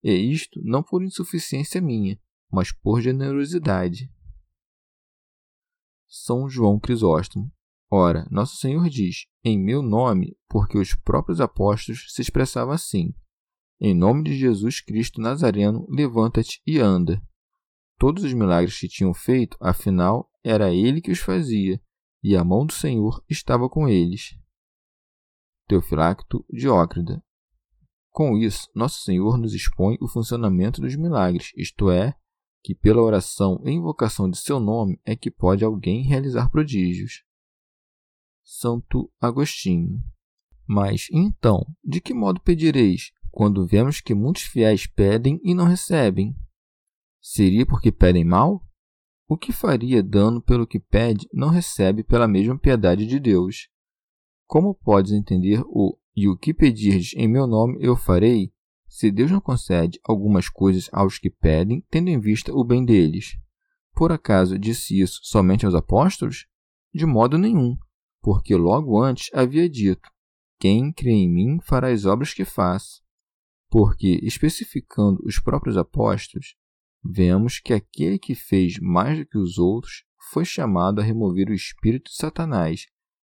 E 0.02 0.12
isto 0.12 0.60
não 0.62 0.82
por 0.82 1.02
insuficiência 1.02 1.80
minha, 1.80 2.18
mas 2.52 2.70
por 2.70 3.00
generosidade. 3.00 4.10
São 6.06 6.48
João 6.48 6.78
Crisóstomo. 6.78 7.50
Ora, 7.90 8.26
Nosso 8.30 8.56
Senhor 8.56 8.88
diz, 8.88 9.26
em 9.42 9.58
meu 9.58 9.82
nome, 9.82 10.36
porque 10.48 10.78
os 10.78 10.94
próprios 10.94 11.40
apóstolos 11.40 12.12
se 12.12 12.22
expressavam 12.22 12.74
assim. 12.74 13.14
Em 13.86 13.92
nome 13.92 14.22
de 14.22 14.34
Jesus 14.34 14.80
Cristo 14.80 15.20
Nazareno, 15.20 15.86
levanta-te 15.90 16.58
e 16.66 16.78
anda. 16.78 17.22
Todos 17.98 18.24
os 18.24 18.32
milagres 18.32 18.80
que 18.80 18.88
tinham 18.88 19.12
feito, 19.12 19.58
afinal, 19.60 20.30
era 20.42 20.72
ele 20.72 21.02
que 21.02 21.10
os 21.10 21.18
fazia, 21.18 21.78
e 22.22 22.34
a 22.34 22.42
mão 22.42 22.64
do 22.64 22.72
Senhor 22.72 23.22
estava 23.28 23.68
com 23.68 23.86
eles. 23.86 24.38
Teofilacto 25.68 26.46
Diócrida. 26.50 27.22
Com 28.08 28.38
isso, 28.38 28.70
Nosso 28.74 29.02
Senhor 29.02 29.36
nos 29.36 29.52
expõe 29.52 29.98
o 30.00 30.08
funcionamento 30.08 30.80
dos 30.80 30.96
milagres, 30.96 31.52
isto 31.54 31.90
é, 31.90 32.14
que 32.62 32.74
pela 32.74 33.02
oração 33.02 33.60
e 33.66 33.70
invocação 33.70 34.30
de 34.30 34.38
seu 34.38 34.58
nome 34.58 34.98
é 35.04 35.14
que 35.14 35.30
pode 35.30 35.62
alguém 35.62 36.04
realizar 36.04 36.48
prodígios. 36.48 37.22
Santo 38.42 39.12
Agostinho. 39.20 40.02
Mas 40.66 41.06
então, 41.12 41.66
de 41.84 42.00
que 42.00 42.14
modo 42.14 42.40
pedireis 42.40 43.12
quando 43.34 43.66
vemos 43.66 44.00
que 44.00 44.14
muitos 44.14 44.44
fiéis 44.44 44.86
pedem 44.86 45.40
e 45.42 45.54
não 45.54 45.64
recebem? 45.64 46.36
Seria 47.20 47.66
porque 47.66 47.90
pedem 47.90 48.24
mal? 48.24 48.64
O 49.28 49.36
que 49.36 49.50
faria 49.50 50.04
dano 50.04 50.40
pelo 50.40 50.64
que 50.64 50.78
pede 50.78 51.28
não 51.32 51.48
recebe 51.48 52.04
pela 52.04 52.28
mesma 52.28 52.56
piedade 52.56 53.04
de 53.04 53.18
Deus? 53.18 53.68
Como 54.46 54.72
podes 54.72 55.10
entender 55.10 55.60
o 55.66 55.98
e 56.16 56.28
o 56.28 56.36
que 56.36 56.54
pedirdes 56.54 57.12
em 57.16 57.26
meu 57.26 57.44
nome 57.44 57.76
eu 57.80 57.96
farei, 57.96 58.52
se 58.86 59.10
Deus 59.10 59.32
não 59.32 59.40
concede 59.40 59.98
algumas 60.04 60.48
coisas 60.48 60.88
aos 60.92 61.18
que 61.18 61.28
pedem, 61.28 61.84
tendo 61.90 62.10
em 62.10 62.20
vista 62.20 62.52
o 62.54 62.62
bem 62.62 62.84
deles? 62.84 63.36
Por 63.96 64.12
acaso 64.12 64.56
disse 64.56 65.00
isso 65.00 65.18
somente 65.24 65.66
aos 65.66 65.74
apóstolos? 65.74 66.46
De 66.94 67.04
modo 67.04 67.36
nenhum, 67.36 67.76
porque 68.22 68.54
logo 68.54 69.02
antes 69.02 69.28
havia 69.34 69.68
dito: 69.68 70.08
Quem 70.60 70.92
crê 70.92 71.10
em 71.10 71.28
mim 71.28 71.58
fará 71.60 71.88
as 71.88 72.04
obras 72.04 72.32
que 72.32 72.44
faço 72.44 73.03
porque, 73.74 74.20
especificando 74.22 75.20
os 75.26 75.40
próprios 75.40 75.76
apóstolos, 75.76 76.54
vemos 77.04 77.58
que 77.58 77.72
aquele 77.72 78.20
que 78.20 78.32
fez 78.32 78.78
mais 78.78 79.18
do 79.18 79.26
que 79.26 79.36
os 79.36 79.58
outros 79.58 80.04
foi 80.30 80.44
chamado 80.44 81.00
a 81.00 81.02
remover 81.02 81.48
o 81.48 81.52
espírito 81.52 82.08
de 82.08 82.16
Satanás, 82.16 82.86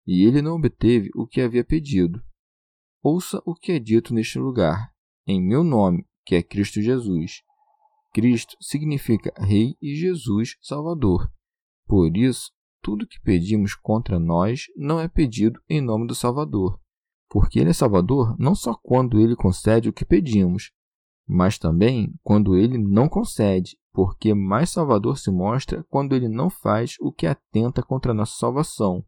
e 0.08 0.24
ele 0.24 0.42
não 0.42 0.56
obteve 0.56 1.10
o 1.14 1.28
que 1.28 1.42
havia 1.42 1.66
pedido. 1.66 2.24
Ouça 3.04 3.42
o 3.46 3.54
que 3.54 3.74
é 3.74 3.80
dito 3.80 4.14
neste 4.14 4.40
lugar, 4.40 4.94
em 5.28 5.46
meu 5.46 5.62
nome, 5.62 6.08
que 6.26 6.36
é 6.36 6.42
Cristo 6.42 6.82
Jesus. 6.82 7.42
Cristo 8.14 8.56
significa 8.62 9.34
Rei 9.38 9.76
e 9.82 9.94
Jesus 9.94 10.56
Salvador. 10.62 11.30
Por 11.86 12.16
isso, 12.16 12.50
tudo 12.82 13.06
que 13.06 13.20
pedimos 13.20 13.76
contra 13.76 14.18
nós 14.18 14.68
não 14.78 15.02
é 15.02 15.10
pedido 15.10 15.62
em 15.68 15.82
nome 15.82 16.08
do 16.08 16.16
Salvador, 16.16 16.80
porque 17.30 17.60
Ele 17.60 17.70
é 17.70 17.74
Salvador 17.74 18.36
não 18.40 18.56
só 18.56 18.74
quando 18.74 19.20
Ele 19.20 19.36
concede 19.36 19.88
o 19.88 19.94
que 19.94 20.04
pedimos, 20.04 20.72
mas 21.28 21.60
também 21.60 22.14
quando 22.24 22.58
Ele 22.58 22.78
não 22.78 23.08
concede, 23.08 23.78
porque 23.94 24.34
mais 24.34 24.72
Salvador 24.72 25.18
se 25.18 25.30
mostra 25.30 25.86
quando 25.90 26.16
Ele 26.16 26.28
não 26.28 26.50
faz 26.50 26.96
o 27.00 27.12
que 27.12 27.28
atenta 27.28 27.84
contra 27.84 28.12
a 28.12 28.16
nossa 28.16 28.36
salvação, 28.38 29.06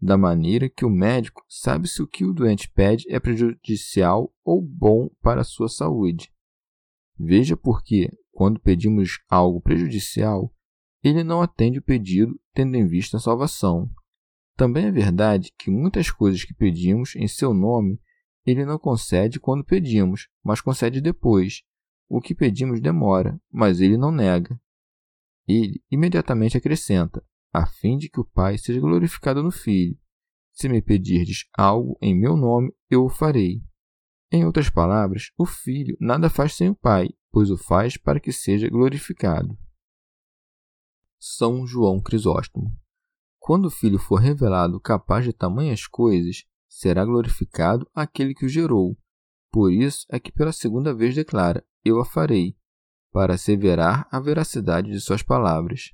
da 0.00 0.16
maneira 0.16 0.68
que 0.68 0.84
o 0.84 0.90
médico 0.90 1.42
sabe 1.48 1.88
se 1.88 2.02
o 2.02 2.06
que 2.06 2.24
o 2.24 2.32
doente 2.32 2.70
pede 2.70 3.04
é 3.12 3.18
prejudicial 3.18 4.32
ou 4.44 4.62
bom 4.62 5.08
para 5.20 5.40
a 5.40 5.44
sua 5.44 5.68
saúde. 5.68 6.30
Veja 7.18 7.56
porque, 7.56 8.10
quando 8.30 8.60
pedimos 8.60 9.18
algo 9.28 9.60
prejudicial, 9.60 10.52
ele 11.02 11.24
não 11.24 11.40
atende 11.40 11.78
o 11.78 11.82
pedido 11.82 12.38
tendo 12.52 12.76
em 12.76 12.86
vista 12.86 13.16
a 13.16 13.20
salvação. 13.20 13.90
Também 14.56 14.86
é 14.86 14.90
verdade 14.90 15.52
que 15.58 15.70
muitas 15.70 16.10
coisas 16.10 16.42
que 16.42 16.54
pedimos 16.54 17.14
em 17.14 17.28
seu 17.28 17.52
nome 17.52 18.00
ele 18.46 18.64
não 18.64 18.78
concede 18.78 19.38
quando 19.38 19.64
pedimos, 19.64 20.28
mas 20.42 20.60
concede 20.60 21.00
depois. 21.00 21.62
O 22.08 22.20
que 22.20 22.34
pedimos 22.34 22.80
demora, 22.80 23.38
mas 23.52 23.80
ele 23.80 23.98
não 23.98 24.12
nega. 24.12 24.58
Ele 25.46 25.82
imediatamente 25.90 26.56
acrescenta, 26.56 27.22
a 27.52 27.66
fim 27.66 27.98
de 27.98 28.08
que 28.08 28.20
o 28.20 28.24
Pai 28.24 28.56
seja 28.56 28.80
glorificado 28.80 29.42
no 29.42 29.50
Filho. 29.50 29.98
Se 30.52 30.68
me 30.68 30.80
pedirdes 30.80 31.46
algo 31.52 31.98
em 32.00 32.18
meu 32.18 32.36
nome, 32.36 32.72
eu 32.88 33.04
o 33.04 33.10
farei. 33.10 33.62
Em 34.32 34.44
outras 34.44 34.70
palavras, 34.70 35.32
o 35.36 35.44
Filho 35.44 35.96
nada 36.00 36.30
faz 36.30 36.54
sem 36.54 36.70
o 36.70 36.74
Pai, 36.74 37.08
pois 37.30 37.50
o 37.50 37.58
faz 37.58 37.96
para 37.96 38.20
que 38.20 38.32
seja 38.32 38.70
glorificado. 38.70 39.58
São 41.18 41.66
João 41.66 42.00
Crisóstomo 42.00 42.72
quando 43.46 43.66
o 43.66 43.70
Filho 43.70 43.96
for 43.96 44.16
revelado 44.16 44.80
capaz 44.80 45.24
de 45.24 45.32
tamanhas 45.32 45.86
coisas, 45.86 46.42
será 46.68 47.04
glorificado 47.04 47.88
aquele 47.94 48.34
que 48.34 48.44
o 48.44 48.48
gerou. 48.48 48.98
Por 49.52 49.72
isso 49.72 50.04
é 50.10 50.18
que 50.18 50.32
pela 50.32 50.50
segunda 50.50 50.92
vez 50.92 51.14
declara: 51.14 51.64
Eu 51.84 52.00
a 52.00 52.04
farei, 52.04 52.56
para 53.12 53.34
asseverar 53.34 54.08
a 54.10 54.18
veracidade 54.18 54.90
de 54.90 55.00
suas 55.00 55.22
palavras. 55.22 55.92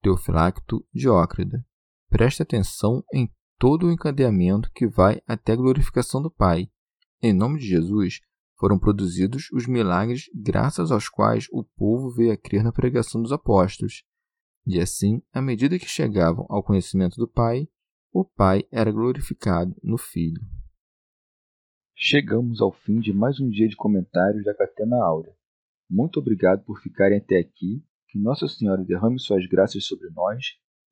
Teofilacto 0.00 0.82
Diócrida. 0.90 1.62
Preste 2.08 2.42
atenção 2.42 3.04
em 3.12 3.30
todo 3.58 3.86
o 3.86 3.92
encadeamento 3.92 4.70
que 4.74 4.88
vai 4.88 5.20
até 5.26 5.52
a 5.52 5.56
glorificação 5.56 6.22
do 6.22 6.30
Pai. 6.30 6.66
Em 7.22 7.34
nome 7.34 7.58
de 7.58 7.66
Jesus, 7.66 8.20
foram 8.58 8.78
produzidos 8.78 9.50
os 9.52 9.66
milagres 9.66 10.30
graças 10.34 10.90
aos 10.90 11.10
quais 11.10 11.46
o 11.52 11.62
povo 11.62 12.10
veio 12.10 12.32
a 12.32 12.38
crer 12.38 12.64
na 12.64 12.72
pregação 12.72 13.20
dos 13.20 13.32
apóstolos. 13.32 14.02
E 14.66 14.80
assim, 14.80 15.20
à 15.32 15.42
medida 15.42 15.78
que 15.78 15.88
chegavam 15.88 16.46
ao 16.48 16.62
conhecimento 16.62 17.16
do 17.16 17.26
Pai, 17.26 17.68
o 18.12 18.24
Pai 18.24 18.64
era 18.70 18.92
glorificado 18.92 19.74
no 19.82 19.98
Filho. 19.98 20.40
Chegamos 21.96 22.60
ao 22.60 22.72
fim 22.72 23.00
de 23.00 23.12
mais 23.12 23.40
um 23.40 23.48
dia 23.48 23.68
de 23.68 23.76
comentários 23.76 24.44
da 24.44 24.54
Catena 24.54 24.96
Áurea. 25.04 25.34
Muito 25.88 26.20
obrigado 26.20 26.64
por 26.64 26.80
ficarem 26.80 27.18
até 27.18 27.38
aqui. 27.38 27.84
Que 28.08 28.18
Nossa 28.18 28.46
Senhora 28.46 28.84
derrame 28.84 29.18
suas 29.18 29.46
graças 29.46 29.86
sobre 29.86 30.10
nós 30.10 30.44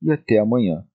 e 0.03 0.11
até 0.11 0.39
amanhã. 0.39 0.87